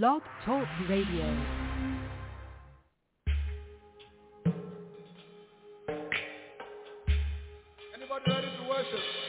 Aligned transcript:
Blog 0.00 0.22
Talk 0.46 0.66
Radio. 0.88 1.26
Anybody 7.94 8.30
ready 8.30 8.46
to 8.56 8.68
worship? 8.70 9.21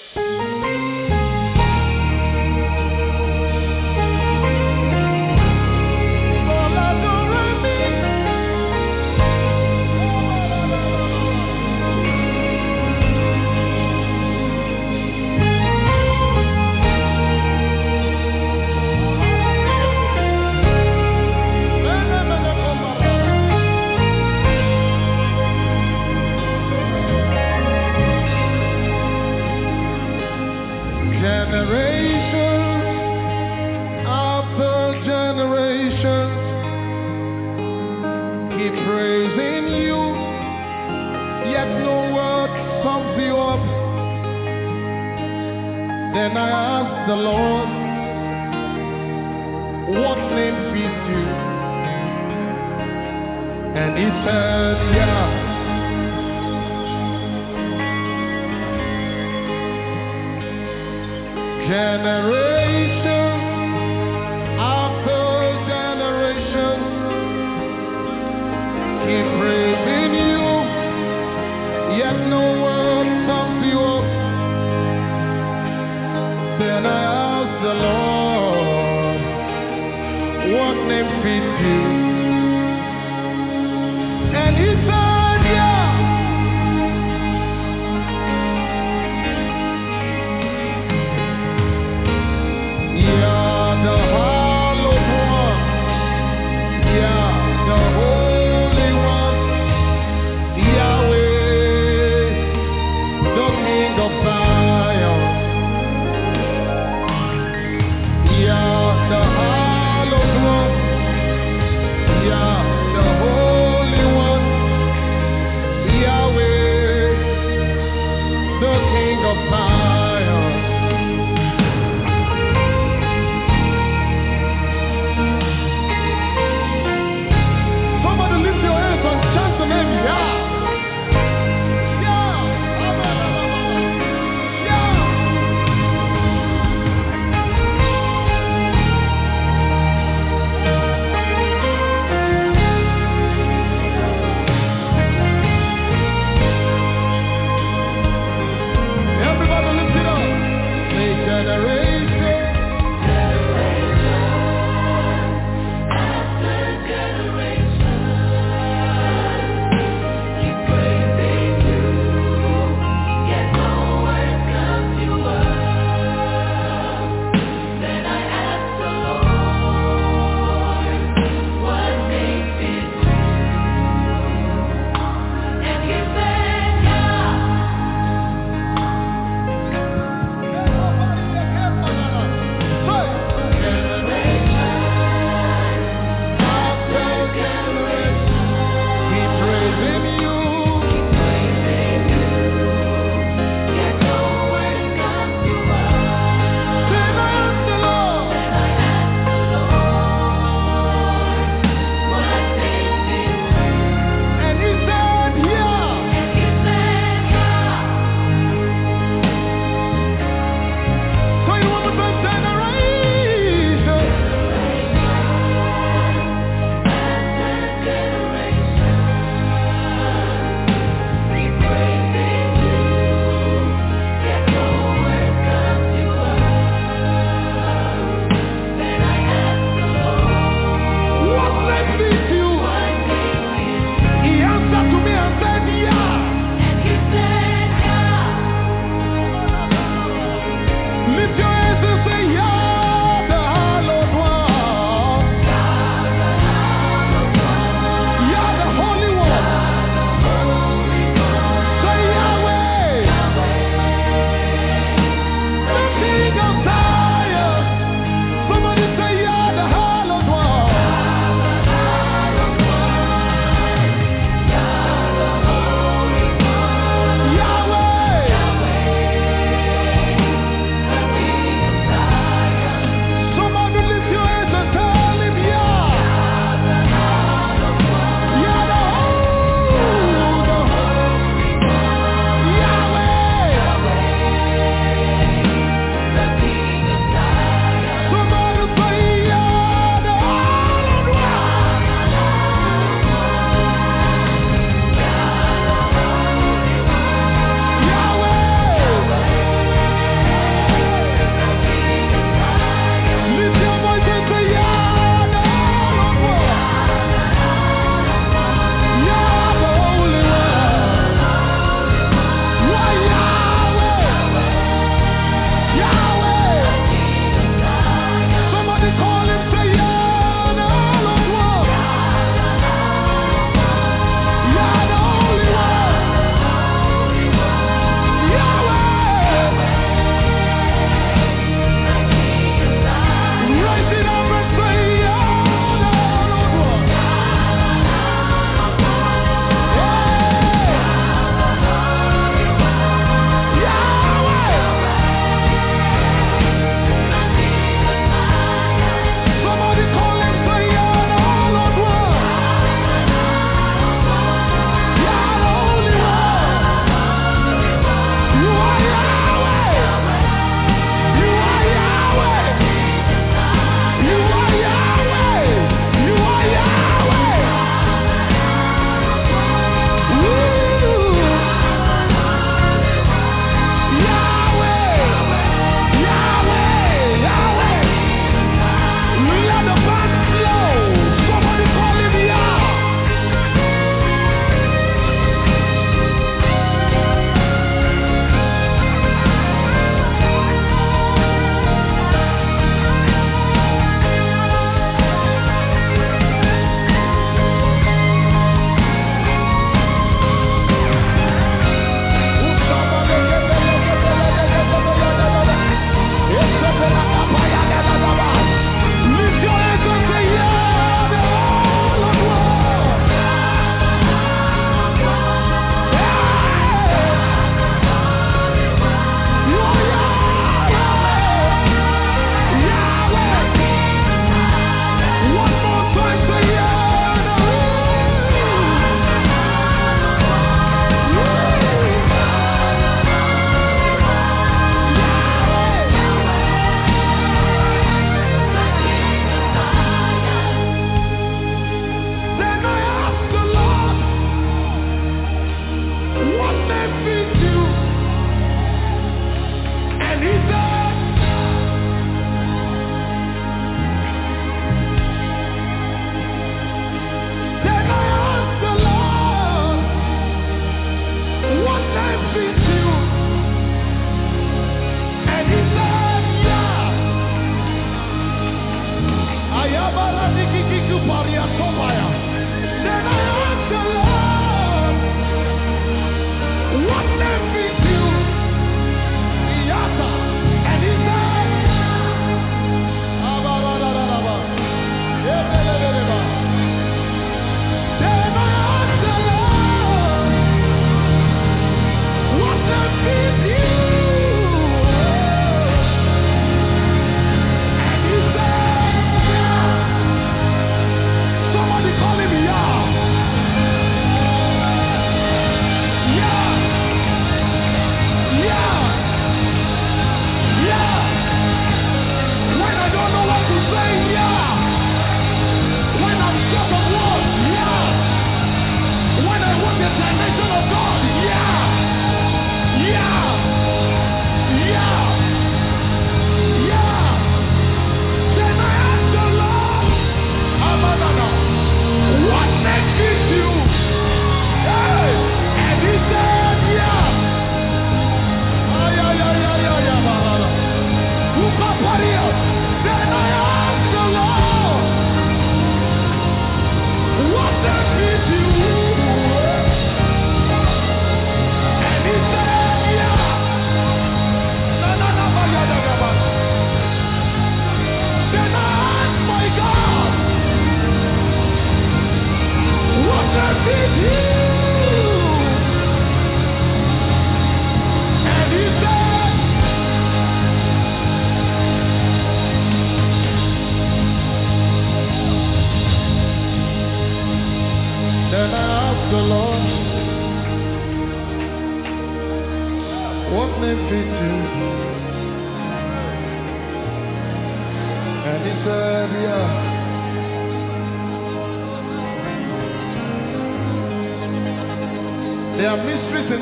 What 476.74 477.06
the 477.20 477.63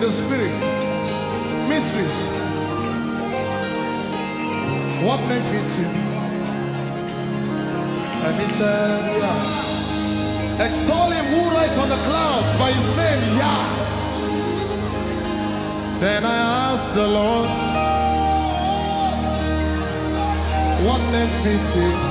the 0.01 0.10
spirit. 0.25 0.50
Mysteries. 1.70 2.17
What 5.05 5.22
makes 5.29 5.46
it 5.46 5.65
to 5.77 5.86
And 8.25 8.34
he 8.41 8.48
said, 8.58 9.01
yeah. 9.22 10.65
Extol 10.65 11.12
him 11.12 11.25
who 11.29 11.41
rides 11.53 11.77
on 11.77 11.89
the 11.89 12.01
clouds 12.10 12.58
by 12.58 12.74
his 12.74 12.88
name, 12.98 13.38
Yah. 13.38 13.65
Then 16.01 16.25
I 16.25 16.38
asked 16.65 16.96
the 16.96 17.05
Lord, 17.05 17.50
What 20.84 21.01
makes 21.12 21.46
you? 21.46 21.58
to 21.74 22.11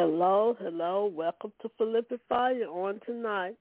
Hello, 0.00 0.56
hello. 0.60 1.10
Welcome 1.12 1.50
to 1.60 1.68
Prolific 1.70 2.20
Fire 2.28 2.68
on 2.68 3.00
tonight. 3.04 3.56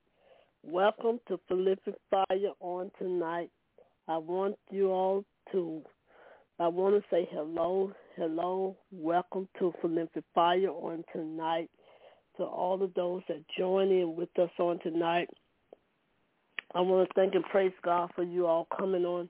Welcome 0.61 1.19
to 1.27 1.39
Prolific 1.39 1.95
Fire 2.11 2.51
on 2.59 2.91
tonight. 2.99 3.49
I 4.07 4.17
want 4.17 4.55
you 4.69 4.91
all 4.91 5.25
to, 5.51 5.81
I 6.59 6.67
want 6.67 6.93
to 6.93 7.01
say 7.09 7.27
hello, 7.31 7.91
hello. 8.15 8.77
Welcome 8.91 9.49
to 9.57 9.73
Prolific 9.81 10.23
Fire 10.35 10.69
on 10.69 11.03
tonight. 11.11 11.71
To 12.37 12.43
all 12.43 12.83
of 12.83 12.93
those 12.93 13.23
that 13.29 13.43
join 13.57 13.87
in 13.87 14.15
with 14.15 14.29
us 14.37 14.51
on 14.59 14.77
tonight. 14.81 15.29
I 16.75 16.81
want 16.81 17.09
to 17.09 17.13
thank 17.15 17.33
and 17.33 17.45
praise 17.45 17.73
God 17.83 18.11
for 18.15 18.21
you 18.21 18.45
all 18.45 18.67
coming 18.77 19.05
on 19.05 19.27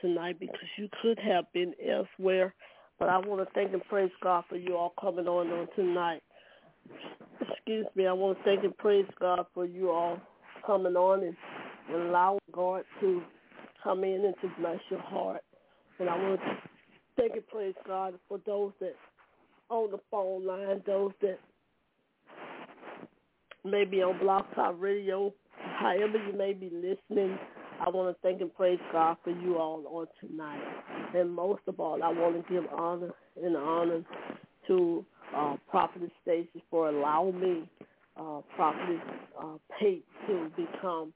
tonight 0.00 0.38
because 0.38 0.68
you 0.78 0.88
could 1.02 1.18
have 1.18 1.52
been 1.52 1.74
elsewhere. 1.84 2.54
But 3.00 3.08
I 3.08 3.18
want 3.18 3.44
to 3.44 3.52
thank 3.54 3.72
and 3.72 3.82
praise 3.86 4.12
God 4.22 4.44
for 4.48 4.54
you 4.54 4.76
all 4.76 4.94
coming 5.00 5.26
on 5.26 5.50
on 5.50 5.66
tonight 5.74 6.22
excuse 7.40 7.86
me, 7.94 8.06
I 8.06 8.12
want 8.12 8.38
to 8.38 8.44
thank 8.44 8.64
and 8.64 8.76
praise 8.76 9.06
God 9.20 9.46
for 9.54 9.64
you 9.64 9.90
all 9.90 10.20
coming 10.66 10.96
on 10.96 11.22
and, 11.22 11.36
allowing 11.94 12.40
God 12.50 12.82
to 13.00 13.22
come 13.82 14.04
in 14.04 14.24
and 14.24 14.34
to 14.40 14.50
bless 14.58 14.78
your 14.90 15.00
heart. 15.00 15.42
And 15.98 16.08
I 16.08 16.16
want 16.16 16.40
to 16.40 16.56
thank 17.16 17.34
and 17.34 17.46
praise 17.46 17.74
God 17.86 18.14
for 18.26 18.40
those 18.46 18.72
that 18.80 18.94
on 19.68 19.90
the 19.90 19.98
phone 20.10 20.46
line, 20.46 20.82
those 20.86 21.12
that 21.20 21.38
may 23.64 23.84
be 23.84 24.02
on 24.02 24.18
Blog 24.18 24.46
Talk 24.54 24.76
Radio, 24.78 25.32
however 25.78 26.18
you 26.26 26.36
may 26.36 26.52
be 26.52 26.70
listening. 26.70 27.38
I 27.84 27.90
want 27.90 28.14
to 28.14 28.22
thank 28.22 28.40
and 28.40 28.54
praise 28.54 28.78
God 28.92 29.16
for 29.24 29.30
you 29.30 29.58
all 29.58 29.84
on 29.86 30.06
tonight. 30.20 30.62
And 31.14 31.30
most 31.30 31.62
of 31.66 31.80
all, 31.80 32.02
I 32.02 32.08
want 32.08 32.46
to 32.46 32.52
give 32.52 32.64
honor 32.72 33.10
and 33.42 33.56
honor 33.56 34.02
to 34.68 35.04
uh, 35.34 35.56
Prophetess 35.70 36.10
Stacy 36.22 36.62
for 36.70 36.88
allowing 36.88 37.40
me, 37.40 37.68
uh, 38.16 38.40
Prophetess 38.56 39.02
uh, 39.40 39.56
Pate, 39.78 40.04
to 40.26 40.50
become 40.56 41.12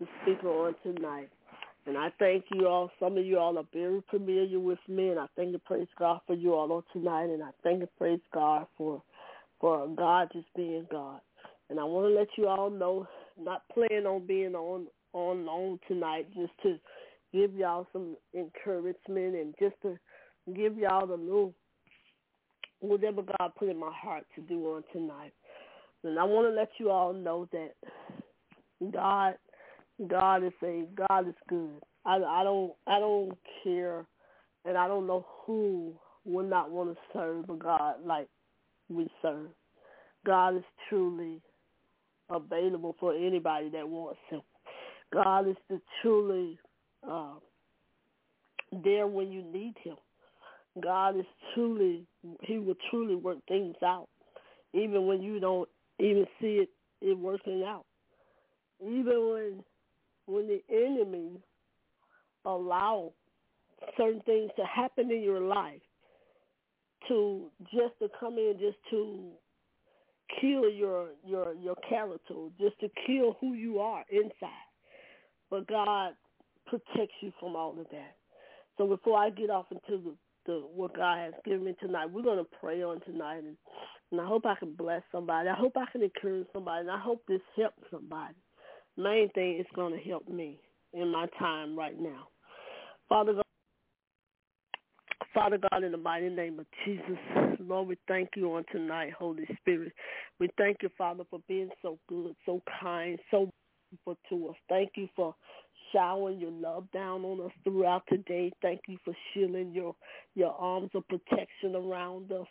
the 0.00 0.06
speaker 0.22 0.48
on 0.48 0.74
tonight. 0.82 1.28
And 1.86 1.96
I 1.96 2.12
thank 2.18 2.44
you 2.52 2.66
all. 2.68 2.90
Some 3.00 3.16
of 3.16 3.24
you 3.24 3.38
all 3.38 3.58
are 3.58 3.64
very 3.72 4.02
familiar 4.10 4.60
with 4.60 4.78
me, 4.88 5.08
and 5.08 5.18
I 5.18 5.26
thank 5.36 5.54
and 5.54 5.64
praise 5.64 5.88
God 5.98 6.20
for 6.26 6.34
you 6.34 6.54
all 6.54 6.70
on 6.72 6.82
tonight. 6.92 7.30
And 7.30 7.42
I 7.42 7.50
thank 7.62 7.80
and 7.80 7.88
praise 7.98 8.20
God 8.32 8.66
for 8.76 9.02
for 9.60 9.88
God 9.88 10.28
just 10.32 10.46
being 10.54 10.86
God. 10.90 11.20
And 11.68 11.78
I 11.78 11.84
want 11.84 12.06
to 12.06 12.18
let 12.18 12.28
you 12.36 12.48
all 12.48 12.70
know, 12.70 13.06
not 13.38 13.62
planning 13.72 14.06
on 14.06 14.26
being 14.26 14.54
on 14.54 14.86
on 15.12 15.48
on 15.48 15.80
tonight, 15.88 16.28
just 16.34 16.52
to 16.62 16.76
give 17.32 17.54
y'all 17.54 17.86
some 17.92 18.16
encouragement 18.34 19.34
and 19.36 19.54
just 19.58 19.74
to 19.82 19.98
give 20.54 20.76
y'all 20.76 21.06
the 21.06 21.16
little 21.16 21.54
whatever 22.80 23.22
God 23.22 23.52
put 23.58 23.68
in 23.68 23.78
my 23.78 23.92
heart 23.92 24.24
to 24.34 24.40
do 24.42 24.74
on 24.74 24.84
tonight. 24.92 25.32
And 26.02 26.18
I 26.18 26.24
want 26.24 26.46
to 26.46 26.54
let 26.54 26.70
you 26.78 26.90
all 26.90 27.12
know 27.12 27.48
that 27.52 27.72
God, 28.92 29.34
God 30.08 30.44
is 30.44 30.52
a 30.62 30.86
God 31.08 31.28
is 31.28 31.34
good. 31.48 31.80
I, 32.04 32.16
I 32.16 32.42
don't 32.42 32.72
I 32.86 32.98
don't 32.98 33.36
care, 33.62 34.06
and 34.64 34.76
I 34.76 34.88
don't 34.88 35.06
know 35.06 35.26
who 35.44 35.94
would 36.24 36.48
not 36.48 36.70
want 36.70 36.90
to 36.90 36.96
serve 37.12 37.50
a 37.50 37.54
God 37.54 37.96
like 38.04 38.28
we 38.88 39.08
serve. 39.20 39.48
God 40.24 40.56
is 40.56 40.64
truly 40.88 41.40
available 42.30 42.96
for 42.98 43.14
anybody 43.14 43.68
that 43.70 43.88
wants 43.88 44.20
Him. 44.30 44.40
God 45.12 45.48
is 45.48 45.56
the 45.68 45.80
truly 46.00 46.58
uh, 47.08 47.34
there 48.84 49.06
when 49.06 49.32
you 49.32 49.42
need 49.42 49.74
Him. 49.82 49.96
God 50.78 51.18
is 51.18 51.26
truly, 51.54 52.06
he 52.42 52.58
will 52.58 52.76
truly 52.90 53.16
work 53.16 53.38
things 53.48 53.76
out, 53.84 54.08
even 54.72 55.06
when 55.06 55.22
you 55.22 55.40
don't 55.40 55.68
even 55.98 56.26
see 56.40 56.62
it, 56.62 56.68
it 57.00 57.18
working 57.18 57.64
out. 57.66 57.86
Even 58.80 59.30
when, 59.30 59.64
when 60.26 60.46
the 60.46 60.62
enemy 60.70 61.40
allow 62.44 63.12
certain 63.96 64.20
things 64.22 64.50
to 64.56 64.64
happen 64.64 65.10
in 65.10 65.22
your 65.22 65.40
life, 65.40 65.80
to 67.08 67.50
just 67.64 67.98
to 68.00 68.08
come 68.18 68.34
in, 68.34 68.54
just 68.60 68.78
to 68.90 69.30
kill 70.40 70.70
your 70.70 71.08
your 71.24 71.54
your 71.54 71.74
character, 71.88 72.34
just 72.60 72.78
to 72.80 72.88
kill 73.06 73.36
who 73.40 73.54
you 73.54 73.80
are 73.80 74.04
inside. 74.10 74.68
But 75.50 75.66
God 75.66 76.12
protects 76.66 77.14
you 77.20 77.32
from 77.40 77.56
all 77.56 77.72
of 77.72 77.86
that. 77.90 78.16
So 78.78 78.86
before 78.86 79.18
I 79.18 79.30
get 79.30 79.50
off 79.50 79.66
into 79.70 80.02
the 80.02 80.14
the 80.46 80.62
what 80.74 80.94
God 80.96 81.18
has 81.18 81.34
given 81.44 81.64
me 81.64 81.74
tonight. 81.80 82.10
We're 82.10 82.22
gonna 82.22 82.44
pray 82.60 82.82
on 82.82 83.00
tonight, 83.00 83.38
and, 83.38 83.56
and 84.10 84.20
I 84.20 84.26
hope 84.26 84.46
I 84.46 84.54
can 84.54 84.72
bless 84.72 85.02
somebody. 85.12 85.48
I 85.48 85.54
hope 85.54 85.76
I 85.76 85.90
can 85.90 86.02
encourage 86.02 86.46
somebody, 86.52 86.80
and 86.80 86.90
I 86.90 86.98
hope 86.98 87.22
this 87.28 87.40
helps 87.56 87.82
somebody. 87.90 88.34
Main 88.96 89.30
thing 89.30 89.58
is 89.58 89.66
gonna 89.74 89.98
help 89.98 90.28
me 90.28 90.58
in 90.92 91.08
my 91.10 91.26
time 91.38 91.76
right 91.78 91.98
now. 91.98 92.28
Father 93.08 93.34
God, 93.34 93.44
Father 95.34 95.58
God, 95.70 95.84
in 95.84 95.92
the 95.92 95.98
mighty 95.98 96.28
name 96.28 96.58
of 96.58 96.66
Jesus, 96.84 97.18
Lord, 97.60 97.88
we 97.88 97.96
thank 98.08 98.30
you 98.36 98.54
on 98.54 98.64
tonight, 98.72 99.12
Holy 99.18 99.46
Spirit. 99.60 99.92
We 100.38 100.50
thank 100.58 100.78
you, 100.82 100.90
Father, 100.98 101.24
for 101.30 101.40
being 101.46 101.70
so 101.82 101.98
good, 102.08 102.34
so 102.46 102.62
kind, 102.80 103.18
so 103.30 103.50
for 104.04 104.16
to 104.28 104.48
us. 104.48 104.56
Thank 104.68 104.90
you 104.96 105.08
for 105.14 105.34
showering 105.92 106.40
your 106.40 106.52
love 106.52 106.90
down 106.92 107.24
on 107.24 107.40
us 107.40 107.52
throughout 107.64 108.02
the 108.10 108.18
day. 108.18 108.52
Thank 108.62 108.82
you 108.88 108.98
for 109.04 109.14
shielding 109.32 109.72
your 109.72 109.94
your 110.34 110.52
arms 110.52 110.90
of 110.94 111.06
protection 111.08 111.74
around 111.74 112.30
us. 112.32 112.46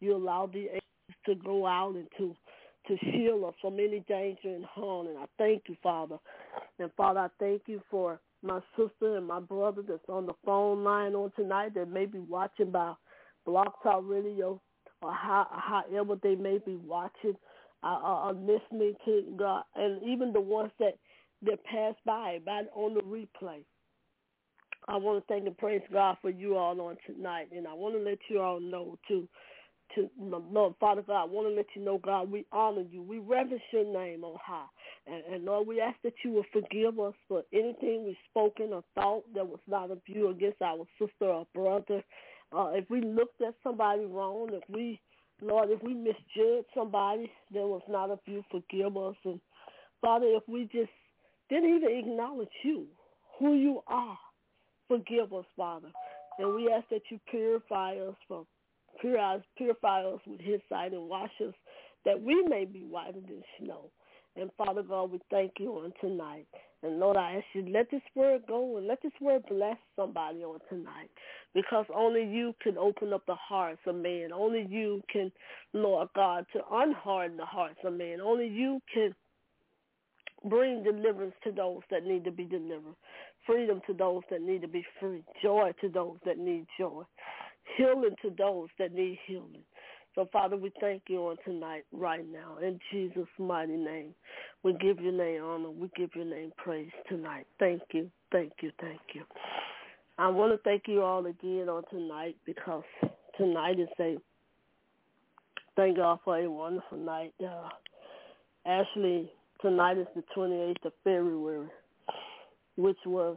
You 0.00 0.16
allow 0.16 0.46
the 0.46 0.66
angels 0.66 1.20
to 1.26 1.34
go 1.36 1.66
out 1.66 1.94
and 1.94 2.08
to 2.18 2.34
to 2.88 2.96
shield 3.12 3.44
us 3.44 3.54
from 3.60 3.74
any 3.74 4.00
danger 4.08 4.48
and 4.48 4.64
harm. 4.64 5.08
And 5.08 5.18
I 5.18 5.26
thank 5.38 5.64
you, 5.68 5.76
Father. 5.82 6.16
And 6.78 6.90
Father, 6.96 7.20
I 7.20 7.28
thank 7.38 7.62
you 7.66 7.80
for 7.90 8.20
my 8.42 8.60
sister 8.76 9.16
and 9.16 9.26
my 9.26 9.40
brother 9.40 9.82
that's 9.86 10.08
on 10.08 10.26
the 10.26 10.32
phone 10.44 10.82
line 10.82 11.14
on 11.14 11.30
tonight 11.36 11.74
that 11.74 11.90
may 11.90 12.06
be 12.06 12.18
watching 12.18 12.70
by 12.70 12.94
Blog 13.44 13.68
Talk 13.82 14.02
Radio 14.04 14.60
or 15.02 15.12
how, 15.12 15.46
however 15.50 16.16
they 16.22 16.34
may 16.34 16.58
be 16.58 16.76
watching 16.76 17.34
uh, 17.82 17.98
uh, 18.02 18.32
listening 18.32 18.94
to 19.04 19.24
God, 19.38 19.64
and 19.74 20.02
even 20.02 20.32
the 20.32 20.40
ones 20.40 20.70
that 20.78 20.94
that 21.42 21.64
passed 21.64 21.98
by, 22.04 22.38
by 22.44 22.62
on 22.74 22.94
the 22.94 23.00
replay. 23.00 23.64
I 24.88 24.96
want 24.96 25.22
to 25.22 25.32
thank 25.32 25.46
and 25.46 25.56
praise 25.56 25.82
God 25.92 26.16
for 26.22 26.30
you 26.30 26.56
all 26.56 26.80
on 26.80 26.96
tonight, 27.06 27.48
and 27.54 27.66
I 27.66 27.74
want 27.74 27.94
to 27.94 28.00
let 28.00 28.18
you 28.28 28.40
all 28.40 28.60
know 28.60 28.98
too 29.06 29.28
to 29.94 30.08
Lord 30.18 30.74
Father 30.80 31.02
God, 31.02 31.22
I 31.22 31.24
want 31.24 31.48
to 31.48 31.54
let 31.54 31.66
you 31.74 31.84
know, 31.84 31.98
God, 31.98 32.30
we 32.30 32.46
honor 32.52 32.84
you. 32.90 33.02
We 33.02 33.18
reverence 33.18 33.62
your 33.72 33.84
name 33.84 34.24
on 34.24 34.36
high. 34.44 34.66
And, 35.06 35.22
and 35.34 35.44
Lord, 35.44 35.66
we 35.66 35.80
ask 35.80 35.96
that 36.04 36.14
you 36.24 36.32
will 36.32 36.44
forgive 36.52 36.98
us 37.00 37.14
for 37.28 37.42
anything 37.52 38.04
we've 38.04 38.16
spoken 38.30 38.72
or 38.72 38.84
thought 38.94 39.24
that 39.34 39.46
was 39.46 39.60
not 39.66 39.90
of 39.90 40.00
you 40.06 40.28
against 40.30 40.62
our 40.62 40.84
sister 40.98 41.26
or 41.26 41.46
brother. 41.54 42.02
Uh, 42.52 42.70
if 42.74 42.88
we 42.90 43.00
looked 43.00 43.40
at 43.42 43.54
somebody 43.62 44.04
wrong, 44.04 44.50
if 44.52 44.62
we, 44.68 45.00
Lord, 45.40 45.70
if 45.70 45.82
we 45.82 45.94
misjudged 45.94 46.66
somebody 46.74 47.30
that 47.52 47.66
was 47.66 47.82
not 47.88 48.10
of 48.10 48.20
you, 48.26 48.42
forgive 48.50 48.96
us. 48.96 49.16
And 49.24 49.40
Father, 50.00 50.26
if 50.26 50.42
we 50.48 50.64
just 50.64 50.90
didn't 51.50 51.76
even 51.76 51.98
acknowledge 51.98 52.48
you, 52.64 52.86
who 53.38 53.54
you 53.54 53.82
are, 53.86 54.18
forgive 54.88 55.32
us, 55.32 55.44
Father. 55.56 55.90
And 56.38 56.54
we 56.54 56.70
ask 56.70 56.88
that 56.90 57.02
you 57.10 57.18
purify 57.30 57.96
us 57.96 58.14
from 58.26 58.46
Purify, 59.00 59.38
purify 59.56 60.04
us 60.04 60.20
with 60.26 60.40
hyssop 60.40 60.92
and 60.92 61.08
wash 61.08 61.30
us 61.46 61.54
that 62.04 62.20
we 62.20 62.42
may 62.48 62.64
be 62.64 62.80
whiter 62.80 63.20
than 63.20 63.42
snow. 63.58 63.90
And 64.36 64.50
Father 64.56 64.82
God, 64.82 65.10
we 65.10 65.20
thank 65.30 65.52
you 65.58 65.72
on 65.72 65.92
tonight. 66.00 66.46
And 66.82 66.98
Lord, 66.98 67.16
I 67.16 67.36
ask 67.36 67.44
you, 67.52 67.66
let 67.68 67.90
this 67.90 68.02
word 68.14 68.42
go 68.46 68.76
and 68.78 68.86
let 68.86 69.02
this 69.02 69.12
word 69.20 69.42
bless 69.48 69.76
somebody 69.96 70.44
on 70.44 70.60
tonight. 70.68 71.10
Because 71.52 71.84
only 71.94 72.24
you 72.24 72.54
can 72.62 72.78
open 72.78 73.12
up 73.12 73.26
the 73.26 73.34
hearts 73.34 73.80
of 73.86 73.96
man. 73.96 74.32
Only 74.32 74.66
you 74.70 75.02
can, 75.12 75.32
Lord 75.72 76.08
God, 76.14 76.46
to 76.52 76.60
unharden 76.72 77.36
the 77.36 77.44
hearts 77.44 77.80
of 77.84 77.92
man. 77.94 78.20
Only 78.20 78.46
you 78.46 78.80
can 78.92 79.14
bring 80.44 80.82
deliverance 80.82 81.34
to 81.44 81.52
those 81.52 81.80
that 81.90 82.04
need 82.04 82.24
to 82.24 82.30
be 82.30 82.44
delivered. 82.44 82.94
Freedom 83.46 83.80
to 83.86 83.94
those 83.94 84.22
that 84.30 84.42
need 84.42 84.62
to 84.62 84.68
be 84.68 84.84
free. 84.98 85.22
Joy 85.42 85.72
to 85.80 85.88
those 85.88 86.16
that 86.24 86.38
need 86.38 86.66
joy 86.78 87.04
healing 87.76 88.14
to 88.22 88.32
those 88.36 88.68
that 88.78 88.94
need 88.94 89.18
healing. 89.26 89.64
So, 90.14 90.28
Father, 90.32 90.56
we 90.56 90.72
thank 90.80 91.02
you 91.08 91.18
on 91.28 91.36
tonight, 91.44 91.84
right 91.92 92.24
now, 92.30 92.58
in 92.60 92.80
Jesus' 92.90 93.28
mighty 93.38 93.76
name. 93.76 94.12
We 94.64 94.72
give 94.74 94.98
your 95.00 95.12
name 95.12 95.42
honor. 95.44 95.70
We 95.70 95.88
give 95.96 96.10
your 96.14 96.24
name 96.24 96.52
praise 96.56 96.90
tonight. 97.08 97.46
Thank 97.58 97.82
you, 97.92 98.10
thank 98.32 98.52
you, 98.60 98.72
thank 98.80 99.00
you. 99.14 99.22
I 100.18 100.28
want 100.28 100.52
to 100.52 100.58
thank 100.68 100.82
you 100.86 101.02
all 101.02 101.24
again 101.26 101.68
on 101.68 101.84
tonight 101.90 102.36
because 102.44 102.82
tonight 103.38 103.78
is 103.78 103.88
a, 104.00 104.16
thank 105.76 105.96
God 105.96 106.18
for 106.24 106.36
a 106.38 106.50
wonderful 106.50 106.98
night. 106.98 107.32
Uh, 107.42 107.68
actually, 108.66 109.30
tonight 109.62 109.98
is 109.98 110.06
the 110.14 110.22
28th 110.36 110.84
of 110.86 110.92
February, 111.04 111.68
which 112.76 112.98
was 113.06 113.36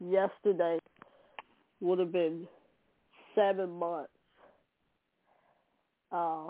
yesterday, 0.00 0.78
would 1.80 1.98
have 1.98 2.12
been 2.12 2.46
seven 3.34 3.70
months, 3.70 4.10
uh, 6.12 6.48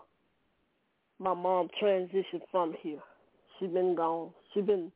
my 1.18 1.34
mom 1.34 1.68
transitioned 1.82 2.42
from 2.50 2.74
here. 2.82 3.00
She 3.58 3.66
been 3.66 3.94
gone. 3.94 4.30
She 4.52 4.60
been 4.60 4.92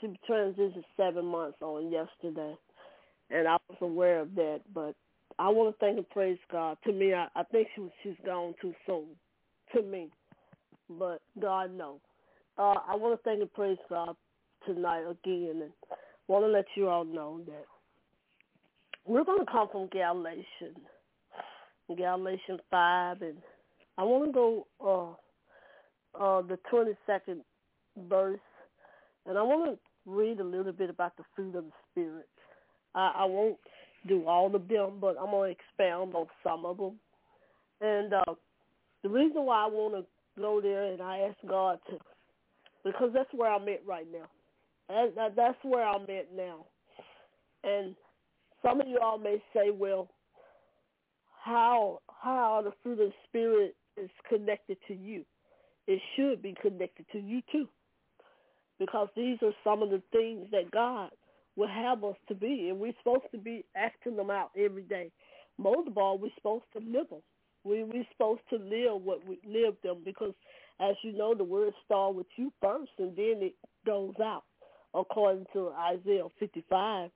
she 0.00 0.08
transitioned 0.28 0.84
seven 0.96 1.24
months 1.24 1.58
on 1.60 1.90
yesterday, 1.90 2.54
and 3.30 3.48
I 3.48 3.56
was 3.68 3.78
aware 3.80 4.20
of 4.20 4.34
that. 4.36 4.60
But 4.72 4.94
I 5.38 5.48
want 5.48 5.74
to 5.74 5.78
thank 5.84 5.96
and 5.98 6.08
praise 6.10 6.38
God. 6.50 6.78
To 6.84 6.92
me, 6.92 7.12
I, 7.12 7.26
I 7.34 7.42
think 7.44 7.68
she 7.74 7.80
was 7.80 7.90
she's 8.02 8.14
gone 8.24 8.54
too 8.60 8.74
soon. 8.86 9.06
To 9.74 9.82
me, 9.82 10.10
but 10.88 11.20
God 11.40 11.74
knows. 11.74 12.00
Uh, 12.58 12.74
I 12.88 12.96
want 12.96 13.18
to 13.18 13.22
thank 13.24 13.40
and 13.40 13.52
praise 13.52 13.78
God 13.88 14.14
tonight 14.66 15.02
again, 15.02 15.62
and 15.62 15.72
want 16.28 16.44
to 16.44 16.48
let 16.48 16.66
you 16.76 16.88
all 16.88 17.04
know 17.04 17.40
that 17.46 17.64
we're 19.06 19.24
going 19.24 19.44
to 19.44 19.50
come 19.50 19.68
from 19.70 19.88
Galatians 19.88 20.78
Galatians 21.96 22.60
5, 22.70 23.22
and 23.22 23.36
I 23.98 24.04
want 24.04 24.26
to 24.26 24.32
go 24.32 24.66
uh, 24.80 26.22
uh, 26.22 26.42
the 26.42 26.58
22nd 26.72 27.40
verse, 28.08 28.38
and 29.26 29.36
I 29.36 29.42
want 29.42 29.72
to 29.72 30.10
read 30.10 30.40
a 30.40 30.44
little 30.44 30.72
bit 30.72 30.90
about 30.90 31.16
the 31.16 31.24
fruit 31.34 31.54
of 31.54 31.64
the 31.64 31.72
Spirit. 31.90 32.28
I, 32.94 33.12
I 33.18 33.24
won't 33.24 33.58
do 34.08 34.26
all 34.26 34.54
of 34.54 34.68
them, 34.68 34.98
but 35.00 35.16
I'm 35.20 35.30
going 35.30 35.54
to 35.54 35.60
expound 35.60 36.14
on 36.14 36.26
some 36.42 36.64
of 36.64 36.78
them. 36.78 36.98
And 37.80 38.12
uh, 38.12 38.34
the 39.02 39.08
reason 39.08 39.44
why 39.44 39.64
I 39.64 39.66
want 39.66 39.94
to 39.94 40.40
go 40.40 40.60
there 40.60 40.84
and 40.92 41.02
I 41.02 41.18
ask 41.18 41.36
God 41.48 41.78
to, 41.90 41.98
because 42.84 43.10
that's 43.14 43.32
where 43.32 43.50
I'm 43.52 43.68
at 43.68 43.86
right 43.86 44.06
now. 44.12 44.26
That, 44.88 45.14
that, 45.16 45.36
that's 45.36 45.58
where 45.62 45.86
I'm 45.86 46.02
at 46.02 46.34
now. 46.34 46.66
And 47.64 47.94
some 48.62 48.80
of 48.80 48.88
you 48.88 48.98
all 49.02 49.18
may 49.18 49.42
say, 49.54 49.70
well, 49.70 50.08
how 51.44 52.00
how 52.22 52.62
the 52.64 52.72
fruit 52.82 53.00
of 53.00 53.10
the 53.10 53.12
spirit 53.28 53.74
is 53.96 54.10
connected 54.28 54.78
to 54.88 54.94
you. 54.94 55.24
It 55.86 56.00
should 56.16 56.42
be 56.42 56.54
connected 56.60 57.06
to 57.12 57.18
you 57.18 57.42
too. 57.50 57.68
Because 58.78 59.08
these 59.16 59.38
are 59.42 59.52
some 59.64 59.82
of 59.82 59.90
the 59.90 60.02
things 60.12 60.46
that 60.52 60.70
God 60.70 61.10
will 61.56 61.68
have 61.68 62.02
us 62.04 62.16
to 62.28 62.34
be. 62.34 62.68
And 62.68 62.78
we're 62.78 62.94
supposed 62.98 63.30
to 63.32 63.38
be 63.38 63.64
acting 63.76 64.16
them 64.16 64.30
out 64.30 64.50
every 64.56 64.82
day. 64.82 65.10
Most 65.58 65.88
of 65.88 65.98
all, 65.98 66.18
we're 66.18 66.30
supposed 66.36 66.64
to 66.74 66.78
live 66.80 67.10
them. 67.10 67.22
We, 67.64 67.84
we're 67.84 68.06
supposed 68.12 68.40
to 68.50 68.56
live 68.56 69.02
what 69.02 69.26
we 69.26 69.38
live 69.46 69.74
them 69.84 69.98
because, 70.04 70.32
as 70.82 70.96
you 71.02 71.12
know, 71.12 71.34
the 71.34 71.44
word 71.44 71.72
starts 71.84 72.16
with 72.16 72.26
you 72.36 72.52
first 72.60 72.90
and 72.98 73.16
then 73.16 73.36
it 73.40 73.54
goes 73.86 74.14
out. 74.22 74.42
According 74.94 75.46
to 75.54 75.70
Isaiah 75.70 76.26
55, 76.38 77.10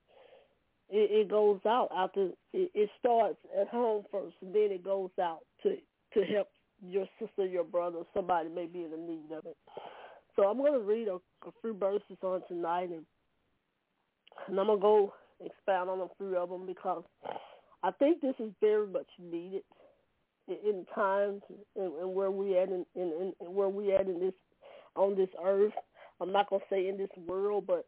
it, 0.88 1.10
it 1.10 1.28
goes 1.28 1.60
out 1.66 1.88
after 1.94 2.30
it, 2.52 2.70
it 2.74 2.90
starts 2.98 3.38
at 3.60 3.68
home 3.68 4.04
first, 4.10 4.36
and 4.40 4.54
then 4.54 4.68
it 4.70 4.84
goes 4.84 5.10
out 5.20 5.40
to 5.62 5.76
to 6.14 6.24
help 6.24 6.48
your 6.80 7.06
sister, 7.18 7.46
your 7.46 7.64
brother, 7.64 7.98
somebody 8.14 8.48
may 8.48 8.66
be 8.66 8.84
in 8.84 8.90
the 8.90 8.96
need 8.96 9.36
of 9.36 9.44
it. 9.46 9.56
So 10.34 10.44
I'm 10.44 10.58
going 10.58 10.72
to 10.72 10.80
read 10.80 11.08
a, 11.08 11.16
a 11.46 11.52
few 11.60 11.74
verses 11.74 12.18
on 12.22 12.42
tonight, 12.48 12.90
and, 12.90 13.04
and 14.46 14.60
I'm 14.60 14.66
to 14.66 14.76
go 14.76 15.12
expound 15.44 15.90
on 15.90 16.00
a 16.00 16.08
few 16.18 16.36
of 16.36 16.50
them 16.50 16.66
because 16.66 17.02
I 17.82 17.90
think 17.92 18.20
this 18.20 18.34
is 18.38 18.52
very 18.60 18.86
much 18.86 19.08
needed 19.18 19.62
in, 20.48 20.86
times 20.94 21.42
and, 21.76 21.92
and 21.94 22.14
where 22.14 22.30
we 22.30 22.58
at 22.58 22.68
in, 22.68 22.84
in, 22.94 23.32
in 23.40 23.54
where 23.54 23.68
we 23.68 23.94
at 23.94 24.06
in 24.06 24.20
this 24.20 24.34
on 24.94 25.16
this 25.16 25.28
earth. 25.44 25.72
I'm 26.20 26.32
not 26.32 26.48
to 26.50 26.58
say 26.70 26.88
in 26.88 26.96
this 26.96 27.10
world, 27.26 27.64
but 27.66 27.86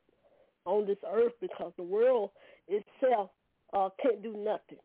on 0.65 0.87
this 0.87 0.99
earth 1.11 1.33
because 1.41 1.73
the 1.77 1.83
world 1.83 2.31
itself 2.69 3.31
uh, 3.73 3.89
can't 4.03 4.23
do 4.23 4.33
nothing. 4.33 4.79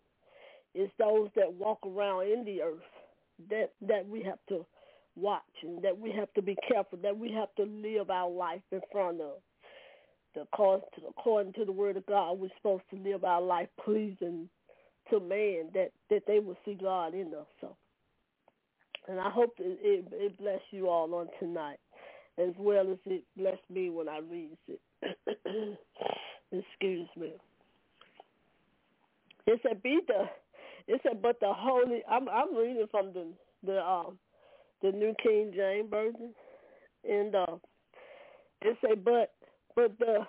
It's 0.74 0.94
those 0.98 1.30
that 1.36 1.54
walk 1.54 1.80
around 1.86 2.28
in 2.32 2.46
the 2.46 2.62
earth 2.62 2.82
that 3.50 3.72
that 3.88 4.08
we 4.08 4.24
have 4.24 4.40
to 4.50 4.66
watch 5.16 5.42
and 5.62 5.84
that 5.84 5.98
we 5.98 6.12
have 6.12 6.34
to 6.34 6.42
be 6.42 6.56
careful, 6.68 6.98
that 7.04 7.18
we 7.18 7.32
have 7.32 7.54
to 7.56 7.64
live 7.64 8.10
our 8.10 8.30
life 8.30 8.62
in 8.72 8.82
front 8.92 9.22
of. 9.22 9.34
To, 10.36 10.42
according 11.08 11.54
to 11.54 11.66
the 11.66 11.72
word 11.72 11.96
of 11.96 12.08
God, 12.08 12.40
we're 12.40 12.50
supposed 12.58 12.86
to 12.90 12.98
live 12.98 13.24
our 13.24 13.42
life 13.42 13.68
pleasing 13.86 14.50
to 15.10 15.20
man, 15.20 15.70
that, 15.74 15.92
that 16.10 16.24
they 16.28 16.40
will 16.40 16.58
see 16.66 16.76
God 16.76 17.14
in 17.14 17.34
us. 17.34 17.48
So, 17.62 17.76
and 19.08 19.20
I 19.20 19.30
hope 19.30 19.56
it, 19.60 19.80
it, 19.82 20.06
it 20.12 20.38
bless 20.38 20.62
you 20.72 20.90
all 20.90 21.14
on 21.16 21.28
tonight, 21.40 21.80
as 22.38 22.54
well 22.58 22.92
as 22.92 22.98
it 23.06 23.24
blessed 23.38 23.70
me 23.70 23.90
when 23.90 24.08
I 24.08 24.20
read 24.20 24.58
it. 24.68 24.80
Excuse 26.52 27.10
me. 27.18 27.34
It 29.46 29.60
said, 29.64 29.84
"Be 29.84 30.00
the." 30.08 30.26
It 30.88 31.02
said, 31.04 31.22
"But 31.22 31.40
the 31.40 31.52
holy." 31.54 32.04
I'm 32.10 32.30
I'm 32.30 32.56
reading 32.56 32.88
from 32.92 33.14
the 33.14 33.28
the 33.66 33.86
um 33.86 34.18
the 34.82 34.92
New 34.92 35.14
King 35.22 35.52
James 35.56 35.90
version, 35.90 36.34
and 37.10 37.36
uh, 37.36 37.58
it 38.62 38.78
said, 38.82 39.04
"But 39.04 39.34
but 39.76 39.98
the 40.00 40.20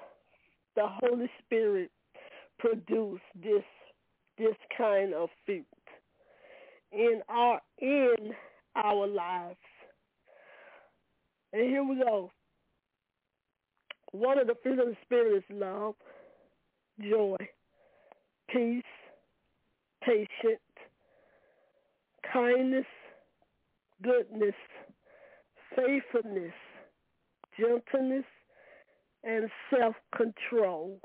the 0.75 0.87
Holy 0.87 1.31
Spirit 1.45 1.91
produced 2.59 3.23
this 3.43 3.63
this 4.39 4.57
kind 4.77 5.15
of 5.15 5.29
fruit 5.45 5.65
in 6.93 7.21
our 7.29 7.61
in 7.81 8.33
our 8.77 9.07
lives. 9.07 9.57
And 11.53 11.63
here 11.63 11.85
we 11.85 11.97
go. 11.97 12.31
One 14.13 14.39
of 14.39 14.47
the 14.47 14.55
fruit 14.63 14.79
of 14.79 14.87
the 14.87 14.97
spirit 15.05 15.37
is 15.37 15.45
love, 15.51 15.95
joy, 17.01 17.37
peace, 18.49 18.83
patience, 20.03 20.61
kindness, 22.33 22.87
goodness, 24.03 24.55
faithfulness, 25.75 26.53
gentleness, 27.59 28.25
and 29.25 29.49
self-control. 29.71 31.01